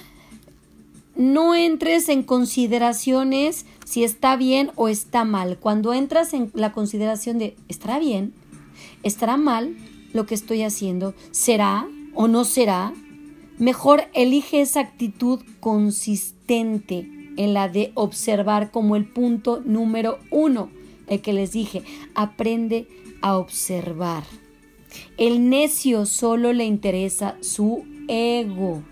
No 1.15 1.55
entres 1.55 2.09
en 2.09 2.23
consideraciones 2.23 3.67
si 3.85 4.03
está 4.03 4.37
bien 4.37 4.71
o 4.77 4.89
está 4.89 5.25
mal. 5.25 5.59
Cuando 5.59 5.93
entras 5.93 6.33
en 6.33 6.51
la 6.55 6.73
consideración 6.73 7.39
de 7.39 7.57
¿estará 7.69 7.99
bien? 7.99 8.33
¿Estará 9.03 9.37
mal 9.37 9.77
lo 10.13 10.27
que 10.27 10.35
estoy 10.35 10.63
haciendo? 10.63 11.15
¿Será 11.31 11.87
o 12.15 12.29
no 12.29 12.45
será? 12.45 12.95
Mejor 13.59 14.05
elige 14.15 14.63
esa 14.63 14.81
actitud 14.81 15.41
consistente 15.61 17.09
en 17.37 17.55
la 17.55 17.69
de 17.69 17.93
observar 17.95 18.71
como 18.71 18.97
el 18.97 19.05
punto 19.07 19.61
número 19.65 20.19
uno, 20.31 20.71
el 21.07 21.21
que 21.21 21.33
les 21.33 21.53
dije, 21.53 21.83
aprende 22.15 22.89
a 23.21 23.37
observar. 23.37 24.25
El 25.17 25.49
necio 25.49 26.07
solo 26.07 26.53
le 26.53 26.65
interesa 26.65 27.37
su 27.41 27.85
ego. 28.09 28.83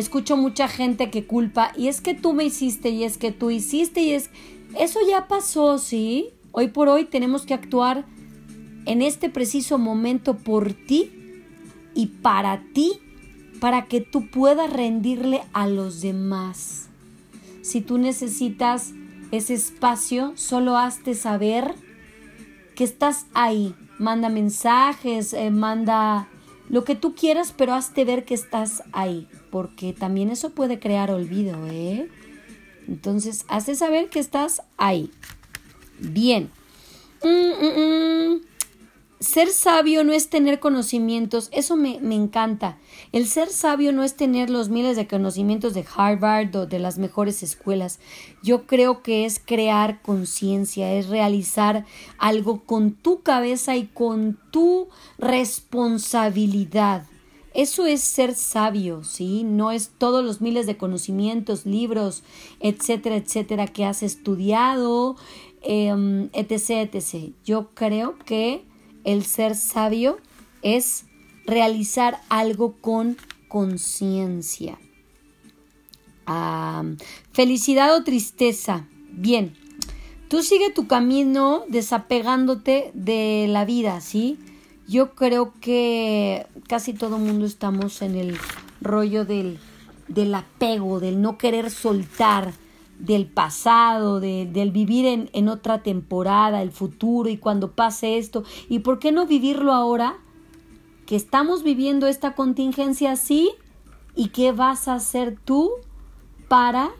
Escucho 0.00 0.38
mucha 0.38 0.66
gente 0.66 1.10
que 1.10 1.26
culpa 1.26 1.72
y 1.76 1.88
es 1.88 2.00
que 2.00 2.14
tú 2.14 2.32
me 2.32 2.44
hiciste 2.44 2.88
y 2.88 3.04
es 3.04 3.18
que 3.18 3.32
tú 3.32 3.50
hiciste 3.50 4.00
y 4.00 4.12
es... 4.12 4.30
Eso 4.78 4.98
ya 5.06 5.28
pasó, 5.28 5.76
¿sí? 5.76 6.30
Hoy 6.52 6.68
por 6.68 6.88
hoy 6.88 7.04
tenemos 7.04 7.44
que 7.44 7.52
actuar 7.52 8.06
en 8.86 9.02
este 9.02 9.28
preciso 9.28 9.76
momento 9.76 10.38
por 10.38 10.72
ti 10.72 11.12
y 11.94 12.06
para 12.06 12.62
ti, 12.72 12.94
para 13.60 13.88
que 13.88 14.00
tú 14.00 14.30
puedas 14.30 14.72
rendirle 14.72 15.42
a 15.52 15.66
los 15.66 16.00
demás. 16.00 16.88
Si 17.60 17.82
tú 17.82 17.98
necesitas 17.98 18.94
ese 19.32 19.52
espacio, 19.52 20.32
solo 20.34 20.78
hazte 20.78 21.14
saber 21.14 21.74
que 22.74 22.84
estás 22.84 23.26
ahí. 23.34 23.74
Manda 23.98 24.30
mensajes, 24.30 25.34
eh, 25.34 25.50
manda 25.50 26.26
lo 26.70 26.84
que 26.84 26.94
tú 26.94 27.14
quieras, 27.14 27.52
pero 27.54 27.74
hazte 27.74 28.06
ver 28.06 28.24
que 28.24 28.32
estás 28.32 28.82
ahí, 28.92 29.28
porque 29.50 29.92
también 29.92 30.30
eso 30.30 30.50
puede 30.50 30.78
crear 30.78 31.10
olvido, 31.10 31.66
¿eh? 31.66 32.08
Entonces, 32.88 33.44
hazte 33.48 33.74
saber 33.74 34.08
que 34.08 34.18
estás 34.18 34.62
ahí. 34.76 35.10
Bien. 35.98 36.50
Mm, 37.22 37.28
mm, 37.28 37.80
mm. 37.80 38.40
Ser 39.20 39.50
sabio 39.50 40.02
no 40.02 40.14
es 40.14 40.30
tener 40.30 40.60
conocimientos, 40.60 41.50
eso 41.52 41.76
me, 41.76 41.98
encanta. 41.98 42.78
El 43.12 43.26
ser 43.26 43.50
sabio 43.50 43.92
no 43.92 44.02
es 44.02 44.16
tener 44.16 44.48
los 44.48 44.70
miles 44.70 44.96
de 44.96 45.06
conocimientos 45.06 45.74
de 45.74 45.84
Harvard 45.94 46.56
o 46.56 46.64
de 46.64 46.78
las 46.78 46.96
mejores 46.96 47.42
escuelas. 47.42 48.00
Yo 48.42 48.66
creo 48.66 49.02
que 49.02 49.26
es 49.26 49.38
crear 49.38 50.00
conciencia, 50.00 50.94
es 50.94 51.08
realizar 51.08 51.84
algo 52.16 52.64
con 52.64 52.92
tu 52.92 53.20
cabeza 53.22 53.76
y 53.76 53.88
con 53.88 54.38
tu 54.50 54.88
responsabilidad. 55.18 57.04
Eso 57.60 57.84
es 57.84 58.00
ser 58.00 58.34
sabio, 58.34 59.04
¿sí? 59.04 59.44
No 59.44 59.70
es 59.70 59.90
todos 59.98 60.24
los 60.24 60.40
miles 60.40 60.66
de 60.66 60.78
conocimientos, 60.78 61.66
libros, 61.66 62.22
etcétera, 62.58 63.16
etcétera, 63.16 63.66
que 63.66 63.84
has 63.84 64.02
estudiado, 64.02 65.16
em, 65.60 66.30
etc., 66.32 66.88
etc. 66.90 67.34
Yo 67.44 67.68
creo 67.74 68.16
que 68.24 68.64
el 69.04 69.26
ser 69.26 69.54
sabio 69.56 70.16
es 70.62 71.04
realizar 71.44 72.22
algo 72.30 72.76
con 72.80 73.18
conciencia. 73.48 74.78
Felicidad 77.30 77.94
o 77.94 78.04
tristeza. 78.04 78.88
Bien, 79.12 79.54
tú 80.30 80.42
sigue 80.42 80.70
tu 80.70 80.86
camino 80.86 81.64
desapegándote 81.68 82.90
de 82.94 83.48
la 83.50 83.66
vida, 83.66 84.00
¿sí? 84.00 84.38
Yo 84.90 85.14
creo 85.14 85.52
que 85.60 86.48
casi 86.66 86.94
todo 86.94 87.14
el 87.14 87.22
mundo 87.22 87.46
estamos 87.46 88.02
en 88.02 88.16
el 88.16 88.36
rollo 88.80 89.24
del, 89.24 89.60
del 90.08 90.34
apego, 90.34 90.98
del 90.98 91.22
no 91.22 91.38
querer 91.38 91.70
soltar, 91.70 92.54
del 92.98 93.26
pasado, 93.26 94.18
de, 94.18 94.46
del 94.52 94.72
vivir 94.72 95.06
en, 95.06 95.30
en 95.32 95.48
otra 95.48 95.84
temporada, 95.84 96.60
el 96.60 96.72
futuro 96.72 97.28
y 97.28 97.36
cuando 97.36 97.70
pase 97.70 98.18
esto. 98.18 98.42
¿Y 98.68 98.80
por 98.80 98.98
qué 98.98 99.12
no 99.12 99.26
vivirlo 99.26 99.74
ahora? 99.74 100.16
Que 101.06 101.14
estamos 101.14 101.62
viviendo 101.62 102.08
esta 102.08 102.34
contingencia 102.34 103.12
así 103.12 103.52
y 104.16 104.30
qué 104.30 104.50
vas 104.50 104.88
a 104.88 104.94
hacer 104.94 105.38
tú 105.44 105.70
para 106.48 106.90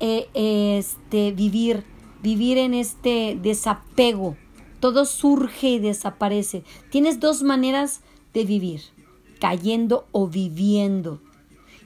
eh, 0.00 0.26
este, 0.34 1.30
vivir, 1.30 1.84
vivir 2.20 2.58
en 2.58 2.74
este 2.74 3.38
desapego 3.40 4.36
todo 4.80 5.04
surge 5.04 5.68
y 5.70 5.78
desaparece. 5.78 6.64
Tienes 6.90 7.20
dos 7.20 7.42
maneras 7.42 8.00
de 8.34 8.44
vivir, 8.44 8.82
cayendo 9.40 10.06
o 10.12 10.28
viviendo. 10.28 11.20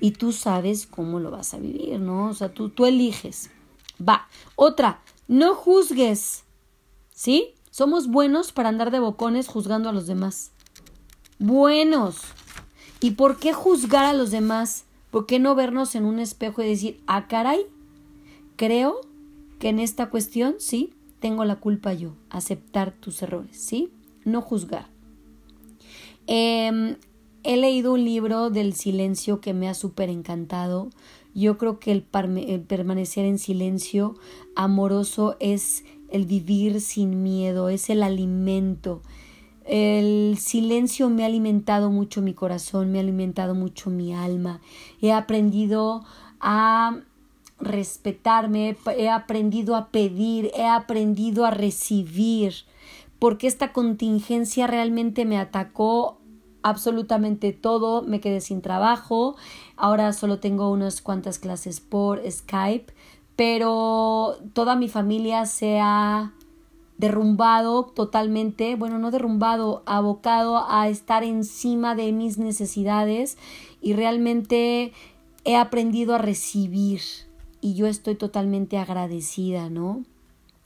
Y 0.00 0.12
tú 0.12 0.32
sabes 0.32 0.86
cómo 0.86 1.20
lo 1.20 1.30
vas 1.30 1.54
a 1.54 1.58
vivir, 1.58 2.00
¿no? 2.00 2.28
O 2.28 2.34
sea, 2.34 2.52
tú, 2.52 2.70
tú 2.70 2.86
eliges. 2.86 3.50
Va. 4.06 4.28
Otra, 4.56 5.00
no 5.28 5.54
juzgues. 5.54 6.44
¿Sí? 7.10 7.54
Somos 7.70 8.08
buenos 8.08 8.52
para 8.52 8.68
andar 8.68 8.90
de 8.90 8.98
bocones 8.98 9.48
juzgando 9.48 9.88
a 9.88 9.92
los 9.92 10.06
demás. 10.06 10.50
Buenos. 11.38 12.18
¿Y 13.00 13.12
por 13.12 13.38
qué 13.38 13.52
juzgar 13.52 14.04
a 14.04 14.12
los 14.12 14.30
demás? 14.30 14.84
¿Por 15.10 15.26
qué 15.26 15.38
no 15.38 15.54
vernos 15.54 15.94
en 15.94 16.04
un 16.04 16.18
espejo 16.18 16.62
y 16.62 16.68
decir, 16.68 17.00
ah, 17.06 17.28
caray, 17.28 17.66
creo 18.56 19.00
que 19.58 19.68
en 19.68 19.78
esta 19.78 20.10
cuestión, 20.10 20.56
sí, 20.58 20.94
tengo 21.22 21.44
la 21.46 21.60
culpa 21.60 21.94
yo, 21.94 22.16
aceptar 22.28 22.92
tus 22.92 23.22
errores, 23.22 23.56
¿sí? 23.56 23.90
No 24.24 24.42
juzgar. 24.42 24.90
Em, 26.26 26.96
he 27.44 27.56
leído 27.56 27.94
un 27.94 28.04
libro 28.04 28.50
del 28.50 28.74
silencio 28.74 29.40
que 29.40 29.54
me 29.54 29.68
ha 29.68 29.74
súper 29.74 30.10
encantado. 30.10 30.90
Yo 31.32 31.58
creo 31.58 31.78
que 31.78 31.92
el, 31.92 32.02
permanecer 32.02 33.24
en 33.24 33.38
silencio 33.38 34.16
amoroso 34.56 35.36
es 35.38 35.84
el 36.10 36.26
vivir 36.26 36.80
sin 36.80 37.22
miedo, 37.22 37.68
es 37.68 37.88
el 37.88 38.02
alimento. 38.02 39.00
El 39.64 40.36
silencio 40.38 41.08
me 41.08 41.22
ha 41.22 41.26
alimentado 41.26 41.90
mucho 41.90 42.20
mi 42.20 42.34
corazón, 42.34 42.90
me 42.90 42.98
ha 42.98 43.02
alimentado 43.02 43.54
mucho 43.54 43.90
mi 43.90 44.12
alma. 44.12 44.60
He 45.00 45.12
aprendido 45.12 46.04
a 46.40 47.00
respetarme, 47.62 48.76
he 48.96 49.08
aprendido 49.08 49.76
a 49.76 49.88
pedir, 49.88 50.50
he 50.54 50.66
aprendido 50.66 51.44
a 51.44 51.50
recibir, 51.50 52.54
porque 53.18 53.46
esta 53.46 53.72
contingencia 53.72 54.66
realmente 54.66 55.24
me 55.24 55.38
atacó 55.38 56.18
absolutamente 56.62 57.52
todo, 57.52 58.02
me 58.02 58.20
quedé 58.20 58.40
sin 58.40 58.62
trabajo, 58.62 59.36
ahora 59.76 60.12
solo 60.12 60.38
tengo 60.38 60.70
unas 60.70 61.00
cuantas 61.00 61.38
clases 61.38 61.80
por 61.80 62.20
Skype, 62.30 62.92
pero 63.36 64.36
toda 64.52 64.76
mi 64.76 64.88
familia 64.88 65.46
se 65.46 65.80
ha 65.80 66.32
derrumbado 66.98 67.84
totalmente, 67.84 68.76
bueno, 68.76 68.98
no 68.98 69.10
derrumbado, 69.10 69.82
abocado 69.86 70.64
a 70.68 70.88
estar 70.88 71.24
encima 71.24 71.94
de 71.94 72.12
mis 72.12 72.38
necesidades 72.38 73.38
y 73.80 73.94
realmente 73.94 74.92
he 75.44 75.56
aprendido 75.56 76.14
a 76.14 76.18
recibir, 76.18 77.00
y 77.62 77.74
yo 77.74 77.86
estoy 77.86 78.16
totalmente 78.16 78.76
agradecida, 78.76 79.70
¿no? 79.70 80.04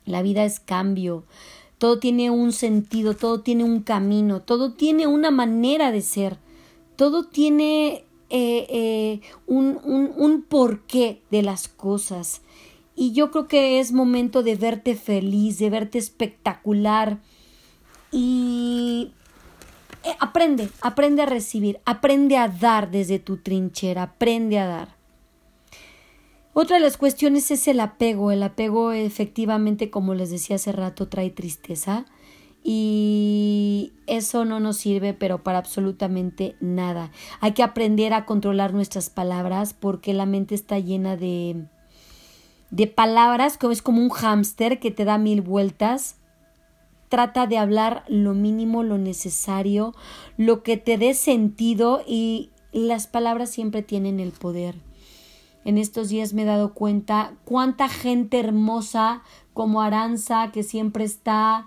La 0.04 0.22
vida 0.22 0.44
es 0.44 0.58
cambio, 0.58 1.24
todo 1.78 2.00
tiene 2.00 2.30
un 2.30 2.52
sentido, 2.52 3.14
todo 3.14 3.42
tiene 3.42 3.62
un 3.62 3.82
camino, 3.82 4.40
todo 4.40 4.72
tiene 4.72 5.06
una 5.06 5.30
manera 5.30 5.92
de 5.92 6.00
ser, 6.00 6.38
todo 6.96 7.24
tiene 7.24 8.04
eh, 8.30 8.66
eh, 8.70 9.20
un, 9.46 9.78
un, 9.84 10.12
un 10.16 10.42
porqué 10.42 11.22
de 11.30 11.42
las 11.42 11.68
cosas. 11.68 12.40
Y 12.96 13.12
yo 13.12 13.30
creo 13.30 13.46
que 13.46 13.78
es 13.78 13.92
momento 13.92 14.42
de 14.42 14.56
verte 14.56 14.96
feliz, 14.96 15.58
de 15.58 15.68
verte 15.68 15.98
espectacular. 15.98 17.18
Y 18.10 19.12
eh, 20.02 20.16
aprende, 20.18 20.70
aprende 20.80 21.22
a 21.22 21.26
recibir, 21.26 21.78
aprende 21.84 22.38
a 22.38 22.48
dar 22.48 22.90
desde 22.90 23.18
tu 23.18 23.36
trinchera, 23.36 24.04
aprende 24.04 24.58
a 24.58 24.66
dar. 24.66 24.95
Otra 26.58 26.78
de 26.78 26.82
las 26.82 26.96
cuestiones 26.96 27.50
es 27.50 27.68
el 27.68 27.80
apego. 27.80 28.32
El 28.32 28.42
apego 28.42 28.92
efectivamente, 28.92 29.90
como 29.90 30.14
les 30.14 30.30
decía 30.30 30.56
hace 30.56 30.72
rato, 30.72 31.06
trae 31.06 31.28
tristeza 31.28 32.06
y 32.64 33.92
eso 34.06 34.46
no 34.46 34.58
nos 34.58 34.78
sirve 34.78 35.12
pero 35.12 35.42
para 35.42 35.58
absolutamente 35.58 36.56
nada. 36.60 37.12
Hay 37.40 37.52
que 37.52 37.62
aprender 37.62 38.14
a 38.14 38.24
controlar 38.24 38.72
nuestras 38.72 39.10
palabras 39.10 39.74
porque 39.74 40.14
la 40.14 40.24
mente 40.24 40.54
está 40.54 40.78
llena 40.78 41.18
de 41.18 41.66
de 42.70 42.86
palabras 42.86 43.58
que 43.58 43.70
es 43.70 43.82
como 43.82 44.00
un 44.00 44.08
hámster 44.08 44.80
que 44.80 44.90
te 44.90 45.04
da 45.04 45.18
mil 45.18 45.42
vueltas. 45.42 46.16
Trata 47.10 47.46
de 47.46 47.58
hablar 47.58 48.02
lo 48.08 48.32
mínimo, 48.32 48.82
lo 48.82 48.96
necesario, 48.96 49.94
lo 50.38 50.62
que 50.62 50.78
te 50.78 50.96
dé 50.96 51.12
sentido 51.12 52.02
y 52.06 52.48
las 52.72 53.08
palabras 53.08 53.50
siempre 53.50 53.82
tienen 53.82 54.20
el 54.20 54.32
poder. 54.32 54.76
En 55.66 55.78
estos 55.78 56.10
días 56.10 56.32
me 56.32 56.42
he 56.42 56.44
dado 56.44 56.74
cuenta 56.74 57.34
cuánta 57.44 57.88
gente 57.88 58.38
hermosa 58.38 59.24
como 59.52 59.82
Aranza 59.82 60.52
que 60.52 60.62
siempre 60.62 61.02
está 61.02 61.66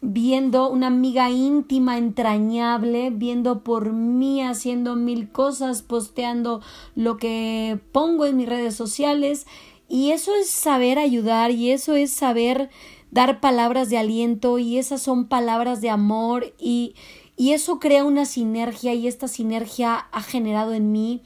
viendo 0.00 0.70
una 0.70 0.86
amiga 0.86 1.28
íntima, 1.28 1.98
entrañable, 1.98 3.10
viendo 3.10 3.64
por 3.64 3.92
mí, 3.92 4.42
haciendo 4.42 4.94
mil 4.94 5.32
cosas, 5.32 5.82
posteando 5.82 6.62
lo 6.94 7.16
que 7.16 7.80
pongo 7.90 8.26
en 8.26 8.36
mis 8.36 8.48
redes 8.48 8.76
sociales. 8.76 9.44
Y 9.88 10.12
eso 10.12 10.36
es 10.36 10.48
saber 10.48 10.96
ayudar 11.00 11.50
y 11.50 11.72
eso 11.72 11.96
es 11.96 12.12
saber 12.12 12.70
dar 13.10 13.40
palabras 13.40 13.90
de 13.90 13.98
aliento 13.98 14.60
y 14.60 14.78
esas 14.78 15.02
son 15.02 15.26
palabras 15.26 15.80
de 15.80 15.90
amor 15.90 16.54
y, 16.60 16.94
y 17.36 17.54
eso 17.54 17.80
crea 17.80 18.04
una 18.04 18.24
sinergia 18.24 18.94
y 18.94 19.08
esta 19.08 19.26
sinergia 19.26 19.96
ha 19.96 20.22
generado 20.22 20.74
en 20.74 20.92
mí 20.92 21.24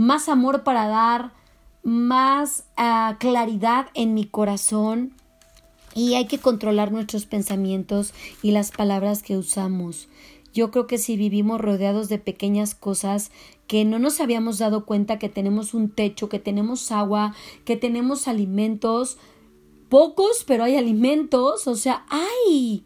más 0.00 0.30
amor 0.30 0.62
para 0.64 0.88
dar, 0.88 1.32
más 1.82 2.64
ah, 2.78 3.16
claridad 3.20 3.88
en 3.92 4.14
mi 4.14 4.24
corazón 4.24 5.12
y 5.94 6.14
hay 6.14 6.26
que 6.26 6.38
controlar 6.38 6.90
nuestros 6.90 7.26
pensamientos 7.26 8.14
y 8.42 8.52
las 8.52 8.70
palabras 8.70 9.22
que 9.22 9.36
usamos. 9.36 10.08
Yo 10.54 10.70
creo 10.70 10.86
que 10.86 10.96
si 10.96 11.16
vivimos 11.16 11.60
rodeados 11.60 12.08
de 12.08 12.18
pequeñas 12.18 12.74
cosas 12.74 13.30
que 13.66 13.84
no 13.84 13.98
nos 13.98 14.20
habíamos 14.20 14.58
dado 14.58 14.86
cuenta 14.86 15.18
que 15.18 15.28
tenemos 15.28 15.74
un 15.74 15.90
techo, 15.90 16.30
que 16.30 16.38
tenemos 16.38 16.90
agua, 16.92 17.34
que 17.66 17.76
tenemos 17.76 18.26
alimentos, 18.26 19.18
pocos, 19.90 20.44
pero 20.46 20.64
hay 20.64 20.76
alimentos, 20.76 21.66
o 21.66 21.76
sea, 21.76 22.06
¡ay! 22.08 22.84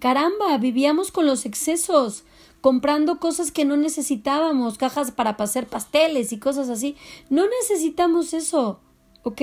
Caramba, 0.00 0.58
vivíamos 0.58 1.12
con 1.12 1.26
los 1.26 1.46
excesos 1.46 2.24
comprando 2.66 3.20
cosas 3.20 3.52
que 3.52 3.64
no 3.64 3.76
necesitábamos, 3.76 4.76
cajas 4.76 5.12
para 5.12 5.30
hacer 5.30 5.68
pasteles 5.68 6.32
y 6.32 6.38
cosas 6.38 6.68
así. 6.68 6.96
No 7.30 7.44
necesitamos 7.60 8.34
eso, 8.34 8.80
¿ok? 9.22 9.40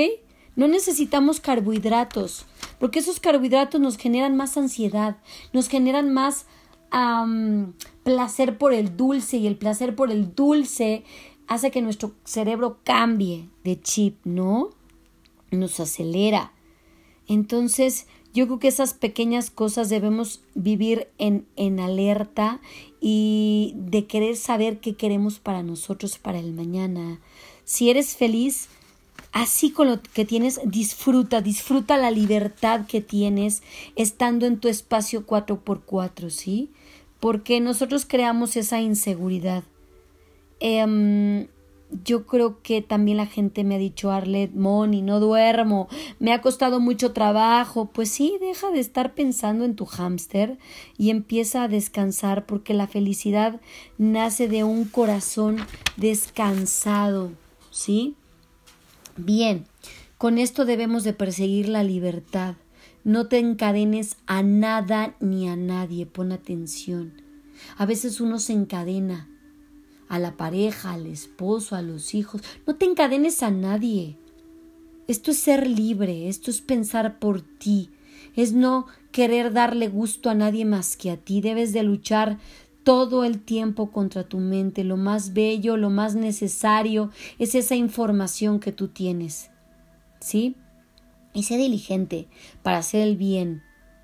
No 0.57 0.67
necesitamos 0.67 1.39
carbohidratos, 1.39 2.45
porque 2.79 2.99
esos 2.99 3.21
carbohidratos 3.21 3.79
nos 3.79 3.95
generan 3.95 4.35
más 4.35 4.57
ansiedad, 4.57 5.15
nos 5.53 5.69
generan 5.69 6.11
más 6.11 6.47
placer 8.03 8.57
por 8.57 8.73
el 8.73 8.97
dulce 8.97 9.37
y 9.37 9.47
el 9.47 9.55
placer 9.55 9.95
por 9.95 10.11
el 10.11 10.35
dulce 10.35 11.05
hace 11.47 11.71
que 11.71 11.81
nuestro 11.81 12.11
cerebro 12.25 12.79
cambie 12.83 13.47
de 13.63 13.79
chip, 13.79 14.17
¿no? 14.25 14.71
Nos 15.49 15.79
acelera. 15.79 16.51
Entonces, 17.29 18.05
yo 18.33 18.47
creo 18.47 18.59
que 18.59 18.67
esas 18.67 18.93
pequeñas 18.93 19.49
cosas 19.51 19.89
debemos 19.89 20.41
vivir 20.55 21.07
en, 21.19 21.45
en 21.55 21.79
alerta 21.79 22.59
y 22.99 23.73
de 23.75 24.05
querer 24.05 24.35
saber 24.35 24.79
qué 24.79 24.95
queremos 24.95 25.39
para 25.39 25.61
nosotros 25.61 26.17
para 26.17 26.39
el 26.39 26.53
mañana. 26.53 27.19
Si 27.63 27.89
eres 27.89 28.15
feliz, 28.15 28.69
así 29.31 29.71
con 29.71 29.87
lo 29.87 30.01
que 30.01 30.25
tienes, 30.25 30.59
disfruta, 30.65 31.41
disfruta 31.41 31.97
la 31.97 32.11
libertad 32.11 32.87
que 32.87 33.01
tienes 33.01 33.61
estando 33.95 34.47
en 34.47 34.59
tu 34.59 34.67
espacio 34.67 35.27
4x4, 35.27 36.29
¿sí? 36.29 36.69
Porque 37.19 37.59
nosotros 37.59 38.05
creamos 38.07 38.55
esa 38.55 38.81
inseguridad. 38.81 39.63
Eh, 40.59 41.47
yo 42.03 42.25
creo 42.25 42.61
que 42.61 42.81
también 42.81 43.17
la 43.17 43.25
gente 43.25 43.63
me 43.63 43.75
ha 43.75 43.77
dicho, 43.77 44.11
Arlet, 44.11 44.53
Moni, 44.53 45.01
no 45.01 45.19
duermo, 45.19 45.87
me 46.19 46.33
ha 46.33 46.41
costado 46.41 46.79
mucho 46.79 47.13
trabajo. 47.13 47.89
Pues 47.93 48.09
sí, 48.09 48.37
deja 48.39 48.71
de 48.71 48.79
estar 48.79 49.13
pensando 49.13 49.65
en 49.65 49.75
tu 49.75 49.85
hámster 49.85 50.57
y 50.97 51.09
empieza 51.09 51.63
a 51.63 51.67
descansar 51.67 52.45
porque 52.45 52.73
la 52.73 52.87
felicidad 52.87 53.61
nace 53.97 54.47
de 54.47 54.63
un 54.63 54.85
corazón 54.85 55.57
descansado, 55.97 57.31
¿sí? 57.69 58.15
Bien, 59.17 59.65
con 60.17 60.37
esto 60.37 60.65
debemos 60.65 61.03
de 61.03 61.13
perseguir 61.13 61.69
la 61.69 61.83
libertad. 61.83 62.55
No 63.03 63.27
te 63.27 63.39
encadenes 63.39 64.15
a 64.25 64.43
nada 64.43 65.15
ni 65.19 65.49
a 65.49 65.55
nadie, 65.55 66.05
pon 66.05 66.31
atención. 66.31 67.21
A 67.77 67.85
veces 67.85 68.21
uno 68.21 68.39
se 68.39 68.53
encadena 68.53 69.27
a 70.09 70.19
la 70.19 70.37
pareja, 70.37 70.93
al 70.93 71.07
esposo, 71.07 71.75
a 71.75 71.81
los 71.81 72.13
hijos. 72.13 72.41
No 72.67 72.75
te 72.75 72.85
encadenes 72.85 73.43
a 73.43 73.51
nadie. 73.51 74.17
Esto 75.07 75.31
es 75.31 75.39
ser 75.39 75.67
libre, 75.67 76.29
esto 76.29 76.49
es 76.49 76.61
pensar 76.61 77.19
por 77.19 77.41
ti, 77.41 77.89
es 78.35 78.53
no 78.53 78.85
querer 79.11 79.51
darle 79.51 79.89
gusto 79.89 80.29
a 80.29 80.33
nadie 80.33 80.65
más 80.65 80.95
que 80.95 81.11
a 81.11 81.17
ti. 81.17 81.41
Debes 81.41 81.73
de 81.73 81.83
luchar 81.83 82.39
todo 82.83 83.23
el 83.23 83.41
tiempo 83.41 83.91
contra 83.91 84.23
tu 84.23 84.39
mente. 84.39 84.83
Lo 84.83 84.97
más 84.97 85.33
bello, 85.33 85.77
lo 85.77 85.89
más 85.89 86.15
necesario 86.15 87.11
es 87.39 87.55
esa 87.55 87.75
información 87.75 88.59
que 88.59 88.71
tú 88.71 88.89
tienes. 88.89 89.49
¿Sí? 90.19 90.55
Y 91.33 91.43
sé 91.43 91.57
diligente 91.57 92.27
para 92.61 92.77
hacer 92.77 93.01
el 93.01 93.17
bien, 93.17 93.63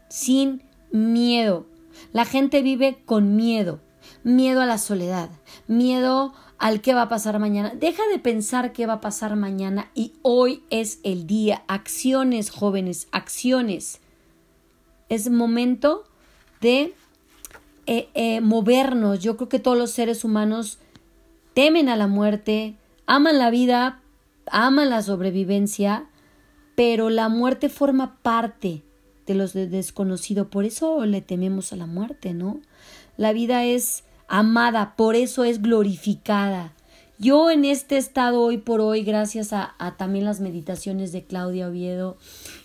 sin 0.09 0.63
miedo. 0.91 1.67
La 2.11 2.25
gente 2.25 2.61
vive 2.61 3.01
con 3.05 3.35
miedo, 3.35 3.81
miedo 4.23 4.61
a 4.61 4.65
la 4.65 4.77
soledad, 4.77 5.29
miedo 5.67 6.33
al 6.57 6.81
qué 6.81 6.93
va 6.93 7.03
a 7.03 7.09
pasar 7.09 7.39
mañana. 7.39 7.73
Deja 7.73 8.03
de 8.11 8.19
pensar 8.19 8.73
qué 8.73 8.85
va 8.85 8.93
a 8.93 9.01
pasar 9.01 9.35
mañana 9.35 9.89
y 9.95 10.13
hoy 10.21 10.63
es 10.69 10.99
el 11.03 11.25
día. 11.25 11.63
Acciones, 11.67 12.51
jóvenes, 12.51 13.07
acciones. 13.11 14.01
Es 15.07 15.29
momento 15.29 16.03
de 16.61 16.93
eh, 17.87 18.09
eh, 18.13 18.41
movernos. 18.41 19.19
Yo 19.19 19.37
creo 19.37 19.49
que 19.49 19.59
todos 19.59 19.77
los 19.77 19.91
seres 19.91 20.23
humanos 20.23 20.79
temen 21.53 21.89
a 21.89 21.95
la 21.95 22.07
muerte, 22.07 22.75
aman 23.05 23.39
la 23.39 23.49
vida, 23.49 24.01
aman 24.51 24.89
la 24.89 25.01
sobrevivencia, 25.01 26.07
pero 26.75 27.09
la 27.09 27.29
muerte 27.29 27.69
forma 27.69 28.17
parte 28.21 28.83
de 29.25 29.33
los 29.33 29.53
de 29.53 29.67
desconocido. 29.67 30.49
Por 30.49 30.65
eso 30.65 31.05
le 31.05 31.21
tememos 31.21 31.71
a 31.71 31.77
la 31.77 31.85
muerte, 31.85 32.33
¿no? 32.33 32.59
La 33.17 33.33
vida 33.33 33.65
es 33.65 34.03
amada, 34.29 34.93
por 34.95 35.15
eso 35.15 35.43
es 35.43 35.61
glorificada. 35.61 36.73
Yo 37.21 37.51
en 37.51 37.65
este 37.65 37.97
estado 37.97 38.39
hoy 38.41 38.59
por 38.59 38.79
hoy, 38.79 39.03
gracias 39.03 39.51
a, 39.51 39.75
también 39.97 40.23
las 40.23 40.39
meditaciones 40.39 41.11
de 41.11 41.25
Claudia 41.25 41.67
Oviedo 41.67 42.15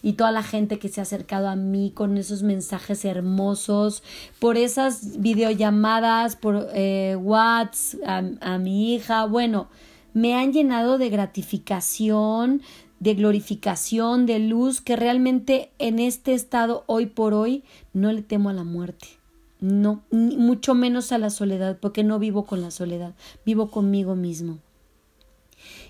y 0.00 0.12
toda 0.12 0.30
la 0.30 0.44
gente 0.44 0.78
que 0.78 0.88
se 0.88 1.00
ha 1.00 1.02
acercado 1.02 1.48
a 1.48 1.56
mí 1.56 1.90
con 1.92 2.16
esos 2.18 2.44
mensajes 2.44 3.04
hermosos, 3.04 4.04
por 4.38 4.56
esas 4.56 5.20
videollamadas, 5.20 6.36
por 6.36 6.68
eh, 6.72 7.16
WhatsApp 7.20 8.36
a 8.40 8.58
mi 8.58 8.94
hija, 8.94 9.24
bueno, 9.24 9.66
me 10.12 10.36
han 10.36 10.52
llenado 10.52 10.98
de 10.98 11.10
gratificación, 11.10 12.62
de 13.00 13.14
glorificación, 13.14 14.24
de 14.24 14.38
luz, 14.38 14.80
que 14.80 14.94
realmente 14.94 15.72
en 15.80 15.98
este 15.98 16.32
estado 16.32 16.84
hoy 16.86 17.06
por 17.06 17.34
hoy 17.34 17.64
no 17.92 18.12
le 18.12 18.22
temo 18.22 18.50
a 18.50 18.52
la 18.52 18.62
muerte. 18.62 19.23
No, 19.64 20.02
mucho 20.10 20.74
menos 20.74 21.10
a 21.10 21.16
la 21.16 21.30
soledad, 21.30 21.78
porque 21.80 22.04
no 22.04 22.18
vivo 22.18 22.44
con 22.44 22.60
la 22.60 22.70
soledad, 22.70 23.14
vivo 23.46 23.70
conmigo 23.70 24.14
mismo. 24.14 24.58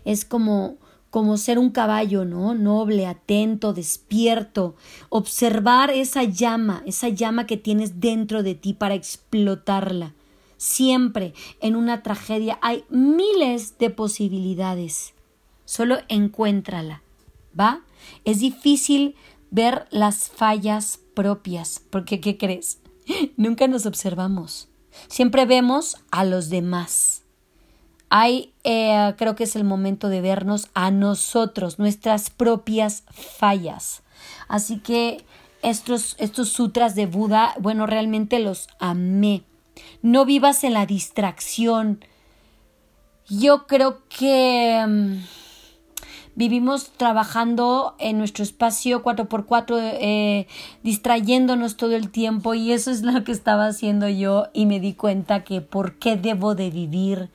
Es 0.04 0.24
como 0.24 0.76
como 1.10 1.37
ser 1.37 1.60
un 1.60 1.70
caballo, 1.70 2.24
¿no? 2.24 2.54
Noble, 2.54 3.06
atento, 3.06 3.72
despierto, 3.72 4.74
observar 5.10 5.90
esa 5.90 6.24
llama, 6.24 6.82
esa 6.87 7.08
llama 7.08 7.46
que 7.46 7.56
tienes 7.56 8.00
dentro 8.00 8.42
de 8.42 8.56
ti 8.56 8.74
para 8.74 8.94
explotarla. 8.94 10.14
Siempre 10.56 11.32
en 11.60 11.76
una 11.76 12.02
tragedia 12.02 12.58
hay 12.62 12.84
miles 12.90 13.78
de 13.78 13.90
posibilidades. 13.90 15.14
Solo 15.64 15.98
encuéntrala, 16.08 17.02
¿va? 17.58 17.82
Es 18.24 18.40
difícil 18.40 19.14
ver 19.52 19.87
las 19.90 20.30
fallas 20.30 21.00
propias, 21.14 21.80
porque 21.90 22.20
¿qué 22.20 22.37
crees? 22.37 22.80
Nunca 23.37 23.69
nos 23.69 23.87
observamos. 23.87 24.69
Siempre 25.09 25.47
vemos 25.47 25.97
a 26.11 26.25
los 26.25 26.51
demás. 26.51 27.23
Hay, 28.11 28.53
eh, 28.62 29.14
creo 29.17 29.35
que 29.35 29.45
es 29.45 29.57
el 29.57 29.64
momento 29.64 30.09
de 30.09 30.21
vernos 30.21 30.69
a 30.75 30.90
nosotros, 30.90 31.79
nuestras 31.79 32.31
propias 32.31 33.03
fallas. 33.11 34.03
Así 34.47 34.79
que 34.79 35.25
estos, 35.62 36.14
estos 36.19 36.51
sutras 36.51 36.95
de 36.95 37.07
Buda, 37.07 37.55
bueno, 37.59 37.87
realmente 37.87 38.38
los 38.38 38.69
amé. 38.79 39.43
No 40.03 40.25
vivas 40.25 40.62
en 40.62 40.75
la 40.75 40.87
distracción. 40.87 42.05
Yo 43.29 43.67
creo 43.67 44.03
que... 44.09 45.21
Vivimos 46.37 46.90
trabajando 46.97 47.94
en 47.99 48.18
nuestro 48.18 48.42
espacio 48.42 49.05
4x4, 49.05 49.79
eh, 50.01 50.49
distrayéndonos 50.83 51.77
todo 51.77 51.94
el 51.94 52.11
tiempo 52.11 52.55
y 52.55 52.73
eso 52.73 52.90
es 52.90 53.03
lo 53.03 53.23
que 53.23 53.31
estaba 53.31 53.66
haciendo 53.66 54.09
yo 54.09 54.49
y 54.53 54.66
me 54.66 54.81
di 54.81 54.94
cuenta 54.94 55.44
que 55.44 55.61
por 55.61 55.97
qué 55.99 56.16
debo 56.16 56.57
de 56.57 56.70
vivir 56.70 57.31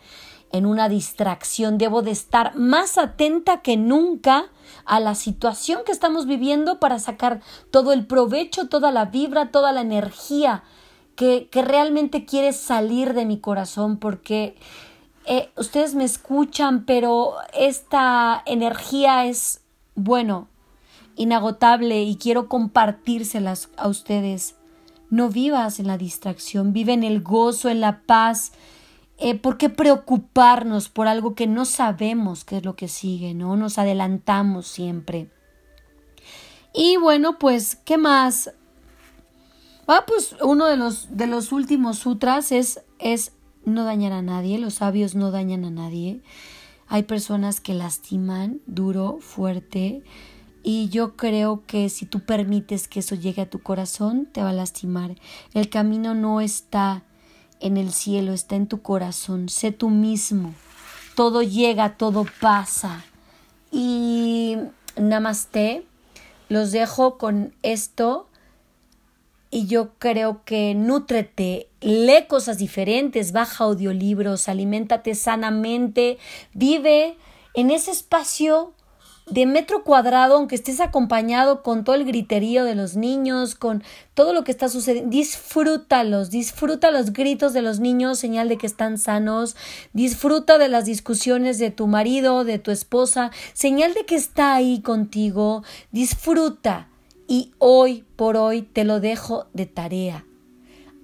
en 0.52 0.66
una 0.66 0.90
distracción, 0.90 1.78
debo 1.78 2.02
de 2.02 2.12
estar 2.12 2.56
más 2.56 2.98
atenta 2.98 3.62
que 3.62 3.78
nunca 3.78 4.48
a 4.84 5.00
la 5.00 5.16
situación 5.16 5.84
que 5.86 5.94
estamos 5.94 6.26
viviendo 6.26 6.80
para 6.80 7.00
sacar 7.00 7.40
todo 7.72 7.94
el 7.94 8.06
provecho, 8.06 8.68
toda 8.68 8.92
la 8.92 9.06
vibra, 9.06 9.52
toda 9.52 9.72
la 9.72 9.82
energía 9.82 10.64
que, 11.16 11.48
que 11.50 11.62
realmente 11.62 12.26
quiere 12.26 12.52
salir 12.52 13.14
de 13.14 13.26
mi 13.26 13.40
corazón 13.40 13.98
porque 13.98 14.58
eh, 15.32 15.52
ustedes 15.58 15.94
me 15.94 16.06
escuchan, 16.06 16.86
pero 16.86 17.36
esta 17.54 18.42
energía 18.48 19.28
es, 19.28 19.62
bueno, 19.94 20.48
inagotable 21.16 22.02
y 22.02 22.16
quiero 22.16 22.50
compartírselas 22.50 23.70
a 23.78 23.90
ustedes. 23.90 24.56
No 25.12 25.30
vivas 25.30 25.80
en 25.80 25.86
la 25.86 26.00
distracción, 26.00 26.74
vive 26.74 26.94
en 26.94 27.04
el 27.04 27.22
gozo, 27.22 27.70
en 27.70 27.80
la 27.80 28.02
paz. 28.08 28.54
Eh, 29.20 29.36
¿Por 29.36 29.60
qué 29.60 29.70
preocuparnos 29.70 30.90
por 30.90 31.08
algo 31.08 31.36
que 31.36 31.46
no 31.46 31.66
sabemos 31.66 32.44
qué 32.44 32.58
es 32.58 32.66
lo 32.66 32.76
que 32.76 32.88
sigue? 32.88 33.36
¿No? 33.36 33.56
Nos 33.56 33.78
adelantamos 33.78 34.66
siempre. 34.66 35.30
Y 36.74 36.98
bueno, 36.98 37.38
pues, 37.38 37.76
¿qué 37.76 38.00
más? 38.00 38.52
Ah, 39.86 40.06
pues 40.08 40.36
uno 40.42 40.66
de 40.66 40.78
los, 40.78 41.16
de 41.16 41.28
los 41.28 41.52
últimos 41.52 42.00
sutras 42.00 42.52
es, 42.52 42.82
es 42.98 43.34
no 43.74 43.84
dañar 43.84 44.14
a 44.14 44.22
nadie, 44.22 44.60
los 44.60 44.76
sabios 44.76 45.16
no 45.16 45.32
dañan 45.32 45.66
a 45.66 45.72
nadie. 45.72 46.22
Hay 46.88 47.04
personas 47.04 47.62
que 47.62 47.74
lastiman 47.74 48.62
duro, 48.66 49.20
fuerte, 49.22 50.04
y 50.64 50.90
yo 50.90 51.16
creo 51.16 51.64
que 51.66 51.90
si 51.90 52.06
tú 52.06 52.20
permites 52.20 52.88
que 52.88 53.00
eso 53.00 53.16
llegue 53.16 53.42
a 53.42 53.50
tu 53.50 53.60
corazón, 53.60 54.28
te 54.32 54.44
va 54.44 54.50
a 54.50 54.54
lastimar. 54.54 55.16
El 55.54 55.70
camino 55.70 56.14
no 56.14 56.42
está 56.42 57.04
en 57.60 57.78
el 57.78 57.92
cielo, 57.92 58.34
está 58.34 58.56
en 58.56 58.68
tu 58.68 58.82
corazón. 58.82 59.50
Sé 59.50 59.72
tú 59.72 59.90
mismo. 59.90 60.54
Todo 61.16 61.42
llega, 61.42 61.98
todo 61.98 62.26
pasa. 62.42 63.04
Y 63.72 64.58
namaste. 64.98 65.86
Los 66.50 66.72
dejo 66.72 67.18
con 67.18 67.54
esto 67.62 68.29
y 69.52 69.66
yo 69.68 69.94
creo 69.98 70.44
que 70.46 70.76
nútrete, 70.76 71.70
lee 71.82 72.26
cosas 72.28 72.58
diferentes, 72.58 73.32
baja 73.32 73.64
audiolibros, 73.64 74.48
aliméntate 74.48 75.16
sanamente, 75.16 76.18
vive 76.54 77.18
en 77.56 77.72
ese 77.72 77.92
espacio 77.92 78.74
de 79.30 79.46
metro 79.46 79.84
cuadrado, 79.84 80.36
aunque 80.36 80.56
estés 80.56 80.80
acompañado 80.80 81.62
con 81.62 81.84
todo 81.84 81.96
el 81.96 82.06
griterío 82.06 82.64
de 82.64 82.76
los 82.76 82.96
niños, 82.96 83.56
con 83.56 83.84
todo 84.14 84.34
lo 84.34 84.44
que 84.44 84.52
está 84.52 84.70
sucediendo, 84.70 85.12
disfrútalos, 85.12 86.30
disfruta 86.30 86.92
los 86.92 87.14
gritos 87.14 87.54
de 87.54 87.62
los 87.62 87.80
niños, 87.80 88.20
señal 88.20 88.50
de 88.50 88.58
que 88.58 88.68
están 88.68 88.98
sanos, 88.98 89.56
disfruta 89.94 90.58
de 90.58 90.68
las 90.68 90.86
discusiones 90.86 91.60
de 91.60 91.72
tu 91.72 91.88
marido, 91.88 92.44
de 92.44 92.60
tu 92.60 92.72
esposa, 92.72 93.32
señal 93.54 93.94
de 93.94 94.06
que 94.06 94.16
está 94.16 94.56
ahí 94.56 94.82
contigo, 94.82 95.64
disfruta 95.92 96.89
y 97.30 97.54
hoy 97.60 98.04
por 98.16 98.36
hoy 98.36 98.64
te 98.64 98.84
lo 98.84 99.00
dejo 99.00 99.46
de 99.54 99.68
tarea. 99.68 100.26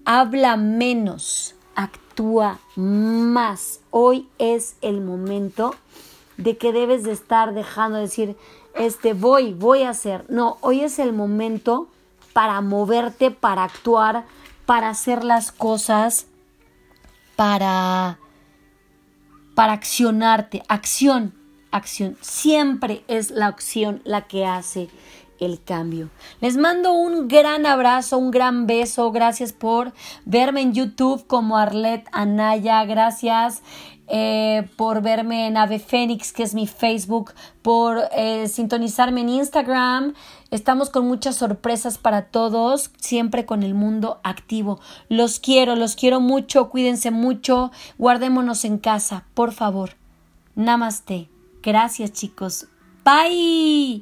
Habla 0.06 0.58
menos, 0.58 1.56
actúa 1.76 2.60
más. 2.76 3.82
Hoy 3.92 4.28
es 4.40 4.76
el 4.82 5.02
momento 5.02 5.76
de 6.38 6.58
que 6.58 6.74
debes 6.74 7.04
de 7.04 7.12
estar 7.12 7.54
dejando 7.54 7.98
de 7.98 8.06
decir, 8.06 8.36
este 8.74 9.14
voy, 9.14 9.54
voy 9.54 9.84
a 9.84 9.92
hacer. 9.92 10.26
No, 10.28 10.58
hoy 10.62 10.82
es 10.82 10.98
el 10.98 11.14
momento 11.14 11.90
para 12.34 12.60
moverte, 12.60 13.30
para 13.30 13.64
actuar, 13.64 14.26
para 14.66 14.90
hacer 14.90 15.24
las 15.24 15.52
cosas, 15.52 16.26
para 17.36 18.18
para 19.54 19.74
accionarte, 19.74 20.64
acción, 20.68 21.34
acción. 21.72 22.18
Siempre 22.20 23.06
es 23.08 23.30
la 23.30 23.46
acción 23.46 24.02
la 24.04 24.28
que 24.28 24.46
hace 24.46 24.90
el 25.40 25.64
cambio. 25.64 26.10
Les 26.42 26.58
mando 26.58 26.94
un 26.94 27.28
gran 27.28 27.66
abrazo, 27.66 28.18
un 28.18 28.32
gran 28.32 28.68
beso. 28.68 29.12
Gracias 29.12 29.54
por 29.54 29.94
verme 30.26 30.62
en 30.62 30.74
YouTube 30.74 31.26
como 31.28 31.58
Arlet 31.58 32.08
Anaya. 32.12 32.84
Gracias 32.86 33.62
eh, 34.08 34.68
por 34.76 35.02
verme 35.02 35.48
en 35.48 35.58
Ave 35.58 35.80
Fénix, 35.80 36.32
que 36.32 36.44
es 36.44 36.54
mi 36.54 36.68
Facebook, 36.68 37.34
por 37.62 38.04
eh, 38.16 38.48
sintonizarme 38.48 39.22
en 39.22 39.30
Instagram. 39.30 40.14
Estamos 40.52 40.90
con 40.90 41.08
muchas 41.08 41.36
sorpresas 41.36 41.98
para 41.98 42.28
todos, 42.28 42.92
siempre 43.00 43.46
con 43.46 43.64
el 43.64 43.74
mundo 43.74 44.20
activo. 44.24 44.80
Los 45.10 45.40
quiero, 45.40 45.76
los 45.76 45.96
quiero 45.96 46.20
mucho, 46.20 46.70
cuídense 46.70 47.10
mucho, 47.10 47.72
guardémonos 47.98 48.64
en 48.64 48.78
casa, 48.78 49.26
por 49.34 49.52
favor. 49.54 49.92
Namaste. 50.56 51.30
Gracias 51.64 52.12
chicos. 52.12 52.68
Bye. 53.04 53.94